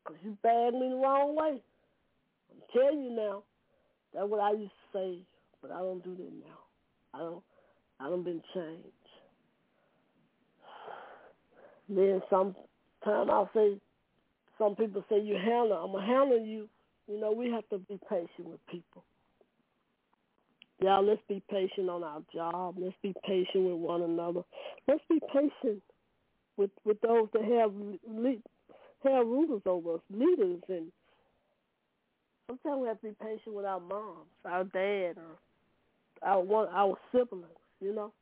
Because 0.03 0.18
you 0.24 0.36
bag 0.43 0.74
me 0.74 0.88
the 0.88 0.97
wrong 0.97 1.36
way. 1.36 1.61
I'm 2.73 2.93
you 2.93 3.11
now, 3.11 3.43
that's 4.14 4.29
what 4.29 4.41
I 4.41 4.53
used 4.53 4.73
to 4.93 4.99
say, 4.99 5.18
but 5.61 5.70
I 5.70 5.79
don't 5.79 6.03
do 6.05 6.16
that 6.16 6.33
now. 6.33 6.59
I 7.14 7.18
don't, 7.18 7.43
I 8.01 8.09
don't 8.09 8.25
been 8.25 8.43
changed. 8.55 8.87
Then 11.89 12.23
sometimes 12.31 12.57
I'll 13.05 13.51
say, 13.55 13.79
some 14.57 14.77
people 14.77 15.05
say 15.09 15.20
you 15.20 15.35
handle, 15.35 15.73
I'm 15.73 15.93
to 16.07 16.12
handle 16.12 16.41
you. 16.41 16.68
You 17.09 17.20
know, 17.20 17.33
we 17.33 17.51
have 17.51 17.68
to 17.70 17.79
be 17.79 17.99
patient 18.09 18.49
with 18.49 18.64
people. 18.70 19.05
Y'all, 20.81 21.05
let's 21.05 21.20
be 21.29 21.43
patient 21.51 21.89
on 21.89 22.03
our 22.03 22.23
job. 22.35 22.77
Let's 22.79 22.95
be 23.03 23.14
patient 23.25 23.64
with 23.64 23.77
one 23.77 24.03
another. 24.03 24.43
Let's 24.89 25.03
be 25.09 25.20
patient 25.33 25.83
with 26.57 26.70
with 26.85 27.01
those 27.01 27.29
that 27.33 27.45
have 27.45 27.73
have 29.05 29.27
rulers 29.27 29.62
over 29.66 29.95
us, 29.95 30.01
leaders, 30.11 30.61
and 30.68 30.91
sometimes 32.62 32.82
we 32.82 32.88
have 32.88 33.00
to 33.00 33.09
be 33.09 33.14
patient 33.20 33.55
with 33.55 33.64
our 33.64 33.80
moms, 33.80 34.28
our 34.44 34.64
dad, 34.64 35.16
or 35.16 35.38
our 36.22 36.40
one 36.40 36.68
our 36.72 36.96
siblings. 37.12 37.46
You 37.80 37.94
know, 37.94 38.12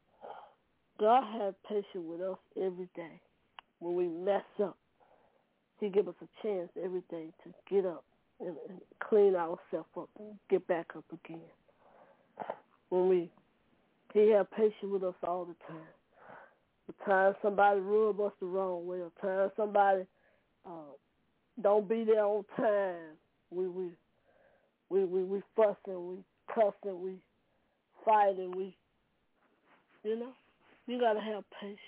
God 0.98 1.24
has 1.40 1.54
patience 1.68 1.86
with 1.94 2.20
us 2.20 2.38
every 2.56 2.88
day. 2.94 3.20
When 3.78 3.94
we 3.94 4.08
mess 4.08 4.44
up, 4.62 4.76
He 5.80 5.88
give 5.88 6.08
us 6.08 6.14
a 6.22 6.42
chance 6.42 6.70
every 6.82 7.02
day 7.10 7.28
to 7.44 7.54
get 7.70 7.86
up 7.86 8.04
and, 8.40 8.54
and 8.68 8.80
clean 9.08 9.34
ourselves 9.34 9.88
up 9.96 10.08
and 10.18 10.34
get 10.48 10.66
back 10.66 10.86
up 10.96 11.04
again 11.12 11.40
when 12.88 13.08
we 13.08 13.30
he 14.12 14.30
have 14.30 14.50
patience 14.50 14.74
with 14.82 15.04
us 15.04 15.14
all 15.26 15.44
the 15.44 15.54
time. 15.68 15.86
The 16.88 17.04
time 17.04 17.34
somebody 17.42 17.78
rub 17.80 18.20
us 18.20 18.32
the 18.40 18.46
wrong 18.46 18.86
way, 18.86 18.98
the 18.98 19.26
time 19.26 19.50
somebody 19.56 20.02
uh, 20.66 20.92
don't 21.62 21.88
be 21.88 22.02
there 22.02 22.24
on 22.24 22.44
time, 22.56 23.16
we 23.50 23.68
we 23.68 23.90
we 24.90 25.04
we, 25.04 25.22
we 25.22 25.42
fussing, 25.56 26.08
we 26.08 26.16
cussing, 26.54 27.00
we 27.00 27.12
fighting, 28.04 28.52
we 28.56 28.76
you 30.04 30.18
know, 30.18 30.32
you 30.86 30.98
gotta 30.98 31.20
have 31.20 31.44
patience. 31.60 31.78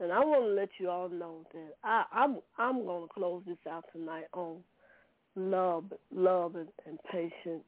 And 0.00 0.12
I 0.12 0.18
want 0.18 0.44
to 0.44 0.54
let 0.54 0.68
you 0.78 0.90
all 0.90 1.08
know 1.08 1.46
that 1.54 1.74
I, 1.84 2.04
I'm 2.12 2.38
I'm 2.58 2.84
gonna 2.84 3.06
close 3.14 3.42
this 3.46 3.56
out 3.70 3.84
tonight 3.92 4.26
on 4.32 4.58
love, 5.36 5.84
love 6.14 6.56
and, 6.56 6.68
and 6.86 6.98
patience. 7.10 7.64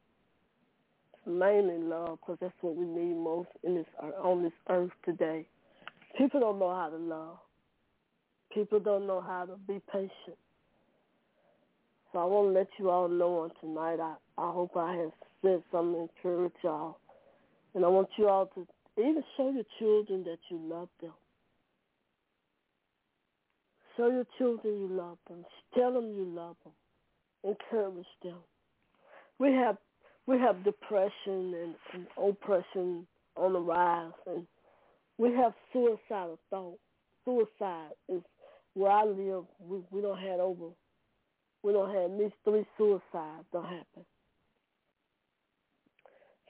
Mainly 1.27 1.79
love, 1.79 2.19
because 2.19 2.37
that's 2.39 2.53
what 2.61 2.75
we 2.75 2.85
need 2.85 3.15
most 3.15 3.49
in 3.63 3.73
this 3.75 3.85
on 4.21 4.43
this 4.43 4.53
earth 4.69 4.91
today. 5.05 5.47
People 6.17 6.39
don't 6.39 6.59
know 6.59 6.69
how 6.69 6.89
to 6.89 6.97
love. 6.97 7.37
People 8.53 8.79
don't 8.79 9.07
know 9.07 9.21
how 9.21 9.45
to 9.45 9.55
be 9.67 9.81
patient. 9.91 10.37
So 12.15 12.21
I 12.21 12.25
want 12.25 12.53
to 12.53 12.59
let 12.59 12.69
you 12.79 12.89
all 12.89 13.09
know 13.09 13.39
on 13.41 13.51
tonight. 13.59 13.99
I, 14.01 14.15
I 14.41 14.53
hope 14.53 14.77
I 14.77 14.95
have 14.95 15.11
said 15.43 15.63
something 15.69 16.07
to 16.07 16.31
encourage 16.31 16.53
y'all. 16.63 16.97
And 17.75 17.83
I 17.83 17.89
want 17.89 18.07
you 18.17 18.29
all 18.29 18.47
to 18.55 18.65
even 18.97 19.21
show 19.35 19.51
your 19.51 19.65
children 19.79 20.23
that 20.23 20.39
you 20.49 20.57
love 20.57 20.87
them. 21.01 21.11
Show 23.97 24.07
your 24.09 24.25
children 24.37 24.79
you 24.79 24.87
love 24.87 25.17
them. 25.27 25.45
Tell 25.75 25.93
them 25.93 26.13
you 26.13 26.25
love 26.25 26.55
them 26.63 26.71
encourage 27.45 28.05
them. 28.23 28.37
We 29.39 29.51
have 29.53 29.77
we 30.27 30.39
have 30.39 30.63
depression 30.63 31.13
and, 31.53 31.75
and 31.93 32.07
oppression 32.17 33.05
on 33.37 33.53
the 33.53 33.59
rise, 33.59 34.11
and 34.27 34.47
we 35.17 35.33
have 35.33 35.53
suicidal 35.71 36.39
thoughts. 36.49 36.79
Suicide 37.25 37.91
is 38.09 38.21
where 38.73 38.91
I 38.91 39.03
live. 39.03 39.45
We 39.59 39.79
we 39.91 40.01
don't 40.01 40.19
have 40.19 40.39
over. 40.39 40.71
We 41.65 41.73
don't 41.73 41.95
have 41.95 42.31
three 42.43 42.63
suicides 42.77 43.47
don't 43.51 43.63
happen. 43.63 44.05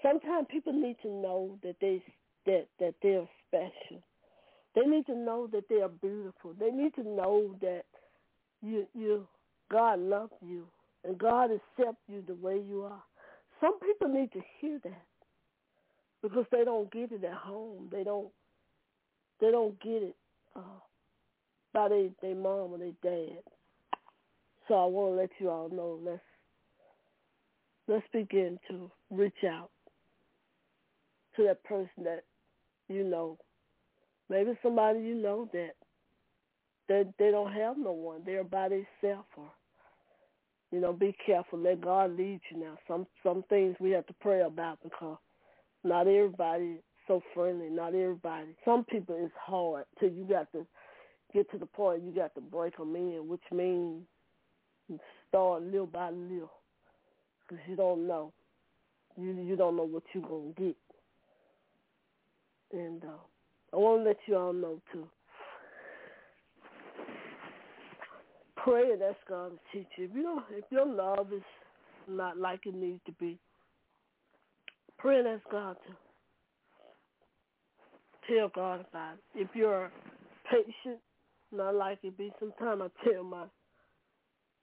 Sometimes 0.04 0.46
people 0.52 0.74
need 0.74 0.98
to 1.04 1.08
know 1.08 1.58
that 1.64 1.78
they 1.80 2.04
that 2.46 2.68
that 2.82 2.96
they're 3.02 3.26
special. 3.48 4.04
They 4.76 4.82
need 4.82 5.06
to 5.06 5.16
know 5.16 5.48
that 5.54 5.70
they 5.70 5.76
are 5.76 5.88
beautiful. 5.88 6.54
They 6.60 6.70
need 6.70 6.96
to 6.96 7.04
know 7.04 7.56
that 7.62 7.86
you 8.62 8.88
you 8.94 9.26
God 9.72 10.00
loves 10.00 10.34
you 10.46 10.68
and 11.06 11.18
God 11.18 11.46
accepts 11.46 12.04
you 12.10 12.22
the 12.28 12.36
way 12.36 12.60
you 12.60 12.84
are. 12.84 13.02
Some 13.62 13.80
people 13.80 14.10
need 14.10 14.34
to 14.34 14.42
hear 14.60 14.82
that 14.84 15.02
because 16.22 16.46
they 16.52 16.66
don't 16.66 16.92
get 16.92 17.14
it 17.14 17.24
at 17.24 17.36
home. 17.36 17.88
They 17.90 18.04
don't. 18.04 18.28
They 19.40 19.50
don't 19.50 19.82
get 19.82 20.04
it 20.04 20.16
uh, 20.58 20.82
by 21.74 21.88
their 21.88 22.10
their 22.22 22.36
mom 22.36 22.74
or 22.74 22.80
their 22.80 22.92
dad. 23.02 23.55
So 24.68 24.76
I 24.76 24.86
want 24.86 25.14
to 25.14 25.22
let 25.22 25.30
you 25.40 25.50
all 25.50 25.70
know. 25.70 26.00
Let's 26.04 26.22
let's 27.88 28.06
begin 28.12 28.60
to 28.70 28.92
reach 29.12 29.44
out 29.48 29.70
to 31.36 31.44
that 31.44 31.64
person 31.64 32.04
that 32.04 32.24
you 32.88 33.04
know. 33.04 33.38
Maybe 34.30 34.58
somebody 34.64 35.00
you 35.02 35.16
know 35.16 35.50
that 35.54 35.76
that 36.90 37.14
they 37.20 37.32
don't 37.32 37.54
have 37.54 37.78
no 37.78 37.92
one. 37.92 38.22
They're 38.26 38.44
by 38.44 38.70
themselves 38.70 39.28
or 39.38 39.52
you 40.72 40.82
know, 40.82 40.94
be 40.94 41.16
careful. 41.26 41.60
Let 41.60 41.82
God 41.82 42.18
lead 42.18 42.42
you 42.52 42.60
now. 42.60 42.78
Some 42.88 43.08
some 43.24 43.44
things 43.50 43.76
we 43.80 43.92
have 43.92 44.06
to 44.08 44.16
pray 44.20 44.42
about 44.42 44.80
because 44.84 45.18
not 45.84 46.08
everybody 46.08 46.82
so 47.08 47.22
friendly. 47.34 47.70
Not 47.70 47.96
everybody. 47.96 48.56
Some 48.66 48.84
people 48.84 49.16
it's 49.18 49.34
hard 49.40 49.86
till 50.00 50.10
you 50.10 50.26
got 50.26 50.52
to 50.54 50.66
get 51.34 51.50
to 51.52 51.58
the 51.58 51.66
point 51.66 52.04
you 52.04 52.12
got 52.12 52.34
to 52.36 52.42
break 52.42 52.78
them 52.78 52.96
in, 52.96 53.28
which 53.28 53.44
means 53.54 54.06
start 55.28 55.64
little 55.64 55.88
by 55.88 56.10
little 56.10 56.52
because 57.48 57.64
you 57.68 57.76
don't 57.76 58.08
know. 58.08 58.32
You 59.18 59.34
you 59.34 59.56
don't 59.56 59.78
know 59.78 59.84
what 59.84 60.04
you're 60.14 60.24
gonna 60.24 60.52
get. 60.58 60.76
And 62.74 63.04
uh, 63.04 63.74
I 63.74 63.78
want 63.78 64.04
to 64.04 64.10
let 64.10 64.18
you 64.28 64.36
all 64.36 64.54
know 64.54 64.82
too. 64.92 65.08
pray 68.66 68.92
and 68.92 69.02
ask 69.04 69.18
God 69.30 69.52
to 69.52 69.60
teach 69.72 69.88
you. 69.96 70.06
If 70.06 70.12
you 70.16 70.24
don't, 70.24 70.44
if 70.50 70.66
your 70.72 70.88
love 70.88 71.32
is 71.32 71.44
not 72.10 72.38
like 72.38 72.62
it 72.66 72.74
needs 72.74 73.00
to 73.06 73.12
be, 73.14 73.38
pray 74.98 75.20
and 75.20 75.28
ask 75.28 75.44
God 75.52 75.78
to 75.88 75.94
tell 78.34 78.50
God 78.50 78.84
about 78.90 79.14
it. 79.14 79.42
If 79.42 79.50
you're 79.54 79.92
patient, 80.52 81.00
not 81.52 81.76
like 81.76 82.00
it 82.02 82.18
be, 82.18 82.34
sometimes 82.40 82.82
I 82.82 83.10
tell 83.10 83.24
my 83.24 83.46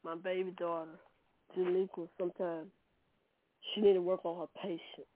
my 0.05 0.15
baby 0.15 0.53
daughter, 0.59 0.91
Janiqua, 1.57 2.09
sometimes 2.19 2.69
she 3.75 3.81
need 3.81 3.95
to 3.95 4.03
work 4.03 4.25
on 4.25 4.41
her 4.41 4.61
patience. 4.63 5.09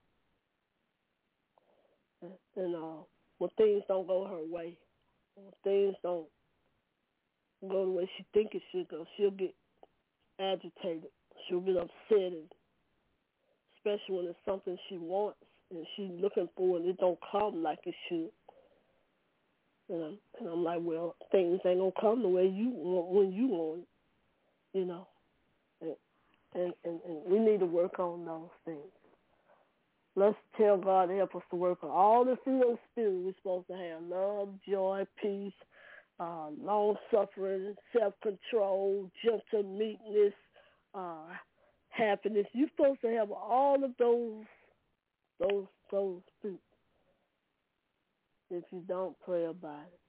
And 2.57 2.74
uh, 2.74 3.03
when 3.39 3.51
things 3.57 3.82
don't 3.89 4.07
go 4.07 4.26
her 4.26 4.55
way, 4.55 4.76
when 5.34 5.53
things 5.64 5.95
don't 6.03 6.26
go 7.68 7.84
the 7.84 7.91
way 7.91 8.11
she 8.16 8.24
think 8.32 8.55
it 8.55 8.62
should 8.72 8.89
go. 8.89 9.07
She'll 9.16 9.30
get 9.30 9.55
agitated. 10.41 11.11
She'll 11.49 11.61
get 11.61 11.76
upset, 11.76 12.32
and 12.32 12.49
especially 13.76 14.16
when 14.16 14.26
it's 14.26 14.39
something 14.45 14.76
she 14.89 14.99
wants 14.99 15.39
and 15.70 15.84
she's 15.97 16.11
looking 16.20 16.49
for 16.57 16.76
and 16.76 16.87
it 16.87 16.97
don't 16.99 17.18
come 17.30 17.62
like 17.62 17.80
it 17.84 17.95
should. 18.09 18.30
And 19.89 20.05
I'm, 20.05 20.18
and 20.41 20.49
I'm 20.49 20.64
like, 20.64 20.80
well, 20.82 21.16
things 21.30 21.61
ain't 21.64 21.78
gonna 21.78 21.91
come 22.01 22.22
the 22.22 22.28
way 22.28 22.47
you 22.47 22.70
want 22.70 23.09
when 23.09 23.32
you 23.32 23.47
want 23.49 23.80
it, 23.80 23.89
you 24.72 24.84
know. 24.84 25.06
And, 26.54 26.72
and 26.84 27.00
and 27.04 27.18
we 27.26 27.38
need 27.38 27.60
to 27.60 27.66
work 27.66 27.98
on 27.98 28.24
those 28.24 28.48
things. 28.64 28.78
Let's 30.14 30.36
tell 30.56 30.78
God 30.78 31.06
to 31.06 31.16
help 31.16 31.34
us 31.34 31.42
to 31.50 31.56
work 31.56 31.84
on 31.84 31.90
all 31.90 32.24
the 32.24 32.38
fruit 32.42 32.62
of 32.62 32.68
the 32.70 32.78
spirit 32.92 33.12
we're 33.12 33.34
supposed 33.34 33.66
to 33.66 33.74
have: 33.74 34.02
love, 34.08 34.48
joy, 34.66 35.04
peace, 35.20 35.52
uh, 36.18 36.48
long 36.62 36.96
suffering, 37.10 37.74
self 37.98 38.14
control, 38.22 39.10
gentle 39.22 39.62
meekness, 39.62 40.32
uh, 40.94 41.26
happiness. 41.90 42.46
You're 42.52 42.70
supposed 42.74 43.02
to 43.02 43.08
have 43.08 43.30
all 43.30 43.84
of 43.84 43.90
those 43.98 44.44
those 45.38 45.66
those 45.92 46.22
fruits. 46.40 46.62
If 48.50 48.64
you 48.70 48.82
don't 48.88 49.16
pray 49.24 49.44
about 49.44 49.86
it. 49.92 50.05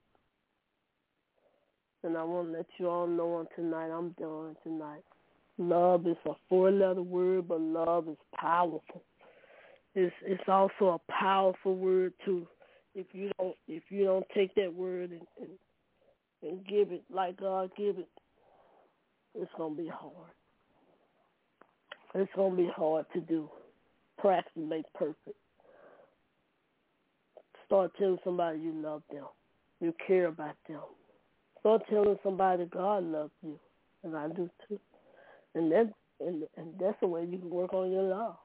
And 2.03 2.17
I 2.17 2.23
want 2.23 2.47
to 2.47 2.57
let 2.57 2.67
you 2.77 2.89
all 2.89 3.07
know 3.07 3.35
on 3.35 3.47
tonight, 3.55 3.89
I'm 3.89 4.09
done 4.19 4.55
tonight. 4.63 5.03
Love 5.57 6.05
is 6.05 6.17
a 6.27 6.33
four 6.47 6.71
letter 6.71 7.01
word, 7.01 7.47
but 7.47 7.59
love 7.59 8.07
is 8.07 8.17
powerful. 8.39 9.03
It's 9.95 10.13
it's 10.23 10.43
also 10.47 10.99
a 10.99 11.11
powerful 11.11 11.75
word 11.75 12.13
too. 12.23 12.47
If 12.93 13.07
you 13.13 13.31
don't 13.39 13.55
if 13.67 13.83
you 13.89 14.03
don't 14.05 14.25
take 14.35 14.53
that 14.55 14.71
word 14.71 15.11
and, 15.11 15.21
and 15.39 15.49
and 16.43 16.67
give 16.67 16.91
it 16.91 17.03
like 17.11 17.37
God 17.37 17.71
give 17.75 17.97
it, 17.97 18.09
it's 19.33 19.51
gonna 19.57 19.73
be 19.73 19.87
hard. 19.87 20.31
It's 22.13 22.31
to 22.35 22.55
be 22.55 22.69
hard 22.75 23.05
to 23.13 23.21
do. 23.21 23.49
Practice 24.17 24.51
makes 24.55 24.89
perfect. 24.95 25.37
Start 27.65 27.91
telling 27.97 28.17
somebody 28.23 28.59
you 28.59 28.73
love 28.73 29.03
them. 29.11 29.25
You 29.79 29.93
care 30.05 30.27
about 30.27 30.55
them. 30.67 30.79
Start 31.59 31.83
telling 31.89 32.17
somebody 32.23 32.65
God 32.65 33.03
loves 33.03 33.31
you. 33.43 33.59
And 34.03 34.15
I 34.15 34.27
do 34.29 34.49
too. 34.67 34.79
And 35.55 35.71
that 35.71 35.91
and 36.19 36.43
and 36.57 36.73
that's 36.79 36.99
the 37.01 37.07
way 37.07 37.25
you 37.25 37.39
can 37.39 37.49
work 37.49 37.73
on 37.73 37.91
your 37.91 38.03
love. 38.03 38.37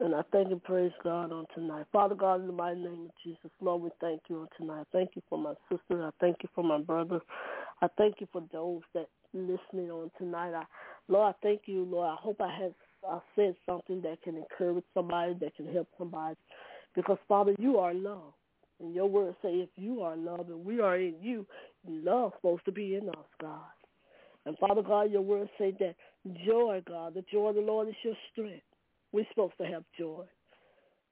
And 0.00 0.14
I 0.14 0.22
thank 0.30 0.50
and 0.52 0.62
praise 0.62 0.92
God 1.02 1.32
on 1.32 1.46
tonight. 1.54 1.86
Father 1.92 2.14
God, 2.14 2.40
in 2.40 2.46
the 2.46 2.52
mighty 2.52 2.78
name 2.80 3.06
of 3.06 3.10
Jesus, 3.24 3.50
Lord, 3.60 3.82
we 3.82 3.90
thank 4.00 4.22
you 4.28 4.38
on 4.40 4.48
tonight. 4.56 4.86
Thank 4.92 5.10
you 5.16 5.22
for 5.28 5.38
my 5.38 5.54
sister. 5.68 6.06
I 6.06 6.10
thank 6.20 6.36
you 6.42 6.48
for 6.54 6.62
my 6.62 6.78
brother. 6.78 7.20
I 7.82 7.88
thank 7.98 8.20
you 8.20 8.28
for 8.32 8.44
those 8.52 8.82
that 8.94 9.08
listening 9.34 9.90
on 9.90 10.10
tonight. 10.16 10.54
I, 10.54 10.64
Lord, 11.08 11.34
I 11.34 11.46
thank 11.46 11.62
you, 11.66 11.84
Lord. 11.84 12.08
I 12.08 12.16
hope 12.20 12.40
I 12.40 12.52
have 12.60 12.72
I 13.08 13.18
said 13.36 13.54
something 13.66 14.00
that 14.02 14.22
can 14.22 14.36
encourage 14.36 14.84
somebody, 14.94 15.34
that 15.40 15.54
can 15.56 15.72
help 15.72 15.88
somebody. 15.98 16.36
Because 16.94 17.18
Father, 17.28 17.54
you 17.58 17.78
are 17.78 17.94
love. 17.94 18.32
And 18.80 18.94
your 18.94 19.06
word 19.06 19.34
say 19.42 19.48
if 19.54 19.70
you 19.76 20.02
are 20.02 20.16
love 20.16 20.48
and 20.48 20.64
we 20.64 20.80
are 20.80 20.96
in 20.96 21.14
you, 21.20 21.46
love 21.88 22.32
supposed 22.36 22.64
to 22.66 22.72
be 22.72 22.96
in 22.96 23.08
us, 23.08 23.26
God. 23.40 23.60
And 24.46 24.56
Father 24.58 24.82
God, 24.82 25.10
your 25.10 25.22
word 25.22 25.48
say 25.58 25.74
that 25.80 25.96
joy, 26.46 26.82
God, 26.86 27.14
the 27.14 27.24
joy 27.30 27.48
of 27.48 27.56
the 27.56 27.60
Lord 27.60 27.88
is 27.88 27.94
your 28.02 28.14
strength. 28.32 28.62
We're 29.12 29.26
supposed 29.30 29.54
to 29.60 29.66
have 29.66 29.84
joy. 29.98 30.24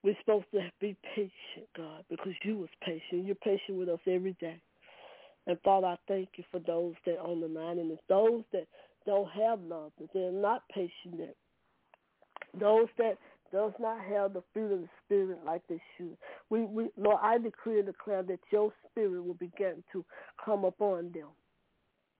We're 0.02 0.16
supposed 0.20 0.46
to 0.52 0.60
be 0.80 0.96
patient, 1.14 1.68
God, 1.76 2.04
because 2.08 2.32
you 2.44 2.58
was 2.58 2.68
patient. 2.82 3.26
You're 3.26 3.34
patient 3.36 3.78
with 3.78 3.88
us 3.88 3.98
every 4.06 4.36
day. 4.40 4.60
And 5.46 5.58
Father, 5.64 5.88
I 5.88 5.96
thank 6.06 6.28
you 6.36 6.44
for 6.50 6.60
those 6.60 6.94
that 7.04 7.18
are 7.18 7.26
on 7.26 7.40
the 7.40 7.48
line 7.48 7.78
and 7.78 7.96
those 8.08 8.42
that 8.52 8.66
don't 9.06 9.28
have 9.30 9.60
love, 9.62 9.92
that 10.00 10.08
they're 10.12 10.32
not 10.32 10.62
patient, 10.72 11.18
that 11.18 11.34
those 12.58 12.88
that 12.98 13.18
does 13.52 13.72
not 13.80 14.00
have 14.04 14.32
the 14.32 14.42
fruit 14.52 14.72
of 14.72 14.80
the 14.80 14.88
spirit 15.04 15.38
like 15.44 15.62
they 15.68 15.80
should. 15.96 16.16
We, 16.50 16.64
we, 16.64 16.88
Lord, 16.96 17.18
I 17.22 17.38
decree 17.38 17.78
and 17.78 17.86
declare 17.86 18.22
that 18.22 18.40
your 18.50 18.72
spirit 18.90 19.24
will 19.24 19.34
begin 19.34 19.82
to 19.92 20.04
come 20.44 20.64
upon 20.64 21.12
them, 21.12 21.28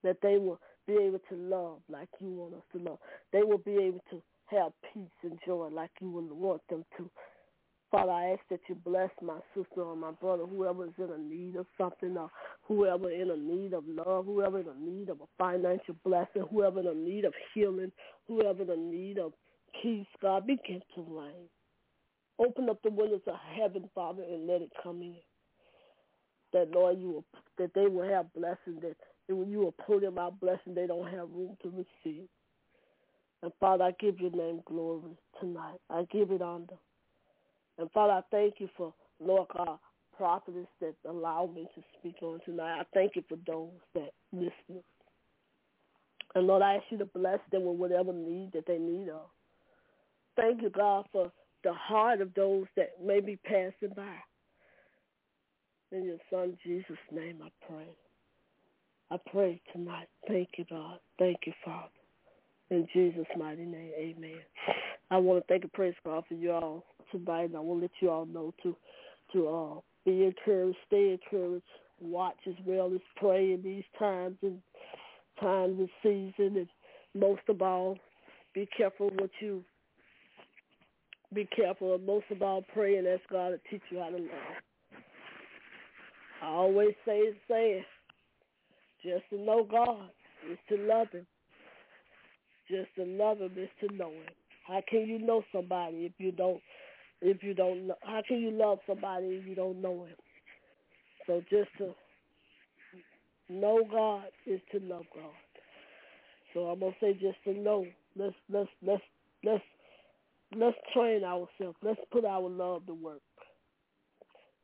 that 0.03 0.17
they 0.21 0.37
will 0.37 0.59
be 0.87 0.93
able 0.93 1.19
to 1.29 1.35
love 1.35 1.79
like 1.89 2.09
you 2.19 2.29
want 2.29 2.53
us 2.55 2.61
to 2.73 2.79
love. 2.79 2.99
They 3.33 3.43
will 3.43 3.59
be 3.59 3.75
able 3.75 4.03
to 4.09 4.21
have 4.47 4.71
peace 4.93 5.03
and 5.23 5.37
joy 5.45 5.67
like 5.71 5.91
you 5.99 6.09
would 6.11 6.31
want 6.31 6.61
them 6.69 6.85
to. 6.97 7.09
Father, 7.89 8.11
I 8.11 8.31
ask 8.31 8.41
that 8.49 8.59
you 8.67 8.75
bless 8.75 9.09
my 9.21 9.39
sister 9.55 9.81
or 9.81 9.95
my 9.95 10.11
brother, 10.11 10.45
whoever 10.45 10.85
is 10.85 10.91
in 10.97 11.09
a 11.09 11.17
need 11.17 11.55
of 11.55 11.65
something, 11.77 12.17
or 12.17 12.29
whoever 12.63 13.09
in 13.09 13.31
a 13.31 13.37
need 13.37 13.73
of 13.73 13.83
love, 13.87 14.25
whoever 14.25 14.59
in 14.59 14.67
a 14.67 14.75
need 14.77 15.09
of 15.09 15.21
a 15.21 15.25
financial 15.37 15.95
blessing, 16.03 16.43
whoever 16.51 16.81
in 16.81 16.87
a 16.87 16.93
need 16.93 17.23
of 17.23 17.33
healing, 17.53 17.91
whoever 18.27 18.63
in 18.63 18.69
a 18.69 18.75
need 18.75 19.17
of 19.17 19.31
peace, 19.81 20.07
God, 20.21 20.47
begin 20.47 20.81
to 20.95 21.05
rain. 21.07 21.49
Open 22.39 22.69
up 22.69 22.81
the 22.83 22.91
windows 22.91 23.21
of 23.27 23.35
heaven, 23.57 23.89
Father, 23.95 24.23
and 24.23 24.47
let 24.47 24.61
it 24.61 24.71
come 24.83 25.01
in. 25.01 25.15
That 26.53 26.71
Lord, 26.71 26.99
you 26.99 27.07
will, 27.11 27.25
that 27.57 27.73
they 27.73 27.87
will 27.87 28.07
have 28.07 28.31
blessing. 28.33 28.79
That 28.81 28.95
when 29.27 29.49
you 29.49 29.59
will 29.59 29.75
pull 29.85 29.99
them 29.99 30.17
out 30.17 30.39
blessing, 30.39 30.75
they 30.75 30.87
don't 30.87 31.07
have 31.07 31.29
room 31.31 31.57
to 31.63 31.69
receive. 31.69 32.27
And 33.43 33.51
Father, 33.59 33.85
I 33.85 33.91
give 33.99 34.19
your 34.19 34.31
name 34.31 34.61
glory 34.65 35.17
tonight. 35.39 35.79
I 35.89 36.03
give 36.11 36.31
it 36.31 36.41
honor. 36.41 36.65
And 37.77 37.91
Father, 37.91 38.13
I 38.13 38.21
thank 38.31 38.55
you 38.59 38.69
for 38.77 38.93
Lord 39.19 39.47
God 39.55 39.79
prophetess 40.17 40.67
that 40.81 40.95
allowed 41.07 41.53
me 41.53 41.67
to 41.75 41.81
speak 41.97 42.15
on 42.21 42.39
tonight. 42.43 42.79
I 42.79 42.83
thank 42.93 43.15
you 43.15 43.23
for 43.29 43.37
those 43.45 43.69
that 43.93 44.11
listen. 44.33 44.83
And 46.35 46.47
Lord, 46.47 46.61
I 46.61 46.75
ask 46.75 46.85
you 46.89 46.97
to 46.97 47.05
bless 47.05 47.39
them 47.51 47.65
with 47.65 47.77
whatever 47.77 48.11
need 48.11 48.51
that 48.53 48.65
they 48.65 48.77
need 48.77 49.09
of. 49.09 49.29
Thank 50.37 50.61
you, 50.61 50.69
God, 50.69 51.05
for 51.11 51.31
the 51.63 51.73
heart 51.73 52.21
of 52.21 52.33
those 52.35 52.65
that 52.77 52.91
may 53.03 53.19
be 53.19 53.37
passing 53.37 53.93
by. 53.95 54.15
In 55.91 56.05
your 56.05 56.17
son 56.29 56.57
Jesus' 56.63 56.97
name 57.11 57.41
I 57.43 57.49
pray. 57.67 57.87
I 59.09 59.17
pray 59.31 59.61
tonight. 59.73 60.07
Thank 60.27 60.49
you, 60.57 60.65
God. 60.69 60.99
Thank 61.17 61.39
you, 61.45 61.53
Father. 61.65 61.89
In 62.69 62.87
Jesus' 62.93 63.25
mighty 63.37 63.65
name, 63.65 63.91
amen. 63.97 64.39
I 65.09 65.17
want 65.17 65.41
to 65.41 65.47
thank 65.47 65.63
and 65.63 65.71
praise 65.71 65.95
God 66.05 66.23
for 66.27 66.33
you 66.33 66.51
all 66.51 66.83
tonight, 67.11 67.45
and 67.45 67.55
I 67.55 67.59
want 67.59 67.79
to 67.79 67.83
let 67.85 67.91
you 68.01 68.09
all 68.09 68.25
know 68.25 68.53
to 68.63 68.75
to 69.33 69.47
uh, 69.47 69.79
be 70.05 70.23
encouraged, 70.23 70.77
stay 70.87 71.11
encouraged, 71.11 71.65
watch 71.99 72.37
as 72.47 72.55
well 72.65 72.91
as 72.93 73.01
pray 73.17 73.53
in 73.53 73.61
these 73.61 73.83
times 73.99 74.37
and 74.41 74.61
times 75.39 75.79
and 75.79 75.89
season, 76.03 76.57
and 76.57 76.67
most 77.13 77.41
of 77.49 77.61
all, 77.61 77.97
be 78.53 78.67
careful 78.77 79.09
what 79.15 79.29
you 79.39 79.63
be 81.33 81.47
careful, 81.55 81.95
and 81.95 82.05
most 82.05 82.25
of 82.31 82.41
all, 82.41 82.63
pray 82.73 82.97
and 82.97 83.07
ask 83.07 83.21
God 83.31 83.49
to 83.49 83.59
teach 83.69 83.81
you 83.89 83.99
how 83.99 84.09
to 84.09 84.17
love. 84.17 84.57
I 86.41 86.47
always 86.47 86.93
say 87.05 87.21
the 87.31 87.35
same. 87.49 87.83
Just 89.03 89.29
to 89.29 89.39
know 89.39 89.67
God 89.69 90.09
is 90.51 90.57
to 90.69 90.77
love 90.77 91.09
Him. 91.11 91.25
Just 92.69 92.89
to 92.95 93.05
love 93.05 93.39
Him 93.39 93.51
is 93.57 93.69
to 93.81 93.95
know 93.95 94.09
Him. 94.09 94.33
How 94.67 94.81
can 94.87 95.01
you 95.01 95.19
know 95.19 95.43
somebody 95.53 96.05
if 96.05 96.13
you 96.17 96.31
don't? 96.31 96.61
If 97.21 97.41
you 97.43 97.53
don't, 97.53 97.87
know, 97.87 97.95
how 98.03 98.21
can 98.27 98.37
you 98.37 98.51
love 98.51 98.79
somebody 98.87 99.27
if 99.27 99.47
you 99.47 99.55
don't 99.55 99.81
know 99.81 100.05
Him? 100.05 100.15
So 101.25 101.41
just 101.49 101.69
to 101.79 101.93
know 103.49 103.83
God 103.89 104.25
is 104.45 104.61
to 104.71 104.79
love 104.79 105.05
God. 105.13 105.31
So 106.53 106.61
I'm 106.67 106.79
gonna 106.79 106.93
say 107.01 107.13
just 107.13 107.37
to 107.43 107.53
know. 107.53 107.85
Let's 108.15 108.35
let's 108.49 108.69
let's 108.81 109.03
let's 109.43 109.63
let's 110.55 110.77
train 110.93 111.23
ourselves. 111.23 111.77
Let's 111.81 111.99
put 112.11 112.25
our 112.25 112.47
love 112.47 112.85
to 112.87 112.93
work. 112.93 113.21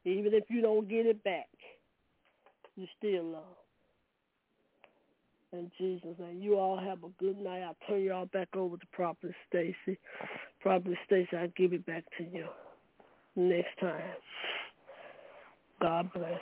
Even 0.06 0.34
if 0.34 0.44
you 0.50 0.62
don't 0.62 0.90
get 0.90 1.06
it 1.06 1.24
back, 1.24 1.48
you 2.76 2.88
still 2.98 3.24
love. 3.24 3.44
In 5.54 5.72
Jesus' 5.78 6.18
name. 6.20 6.42
You 6.42 6.58
all 6.58 6.80
have 6.80 7.04
a 7.04 7.10
good 7.20 7.40
night. 7.40 7.62
I'll 7.62 7.78
turn 7.88 8.04
y'all 8.04 8.26
back 8.26 8.50
over 8.56 8.76
to 8.76 8.86
Prophet 8.92 9.32
Stacy. 9.48 10.00
Prophet 10.62 10.98
Stacy, 11.06 11.30
I'll 11.38 11.48
give 11.56 11.74
it 11.74 11.86
back 11.86 12.04
to 12.18 12.24
you 12.24 12.48
next 13.36 13.80
time. 13.80 14.02
God 15.80 16.10
bless. 16.14 16.40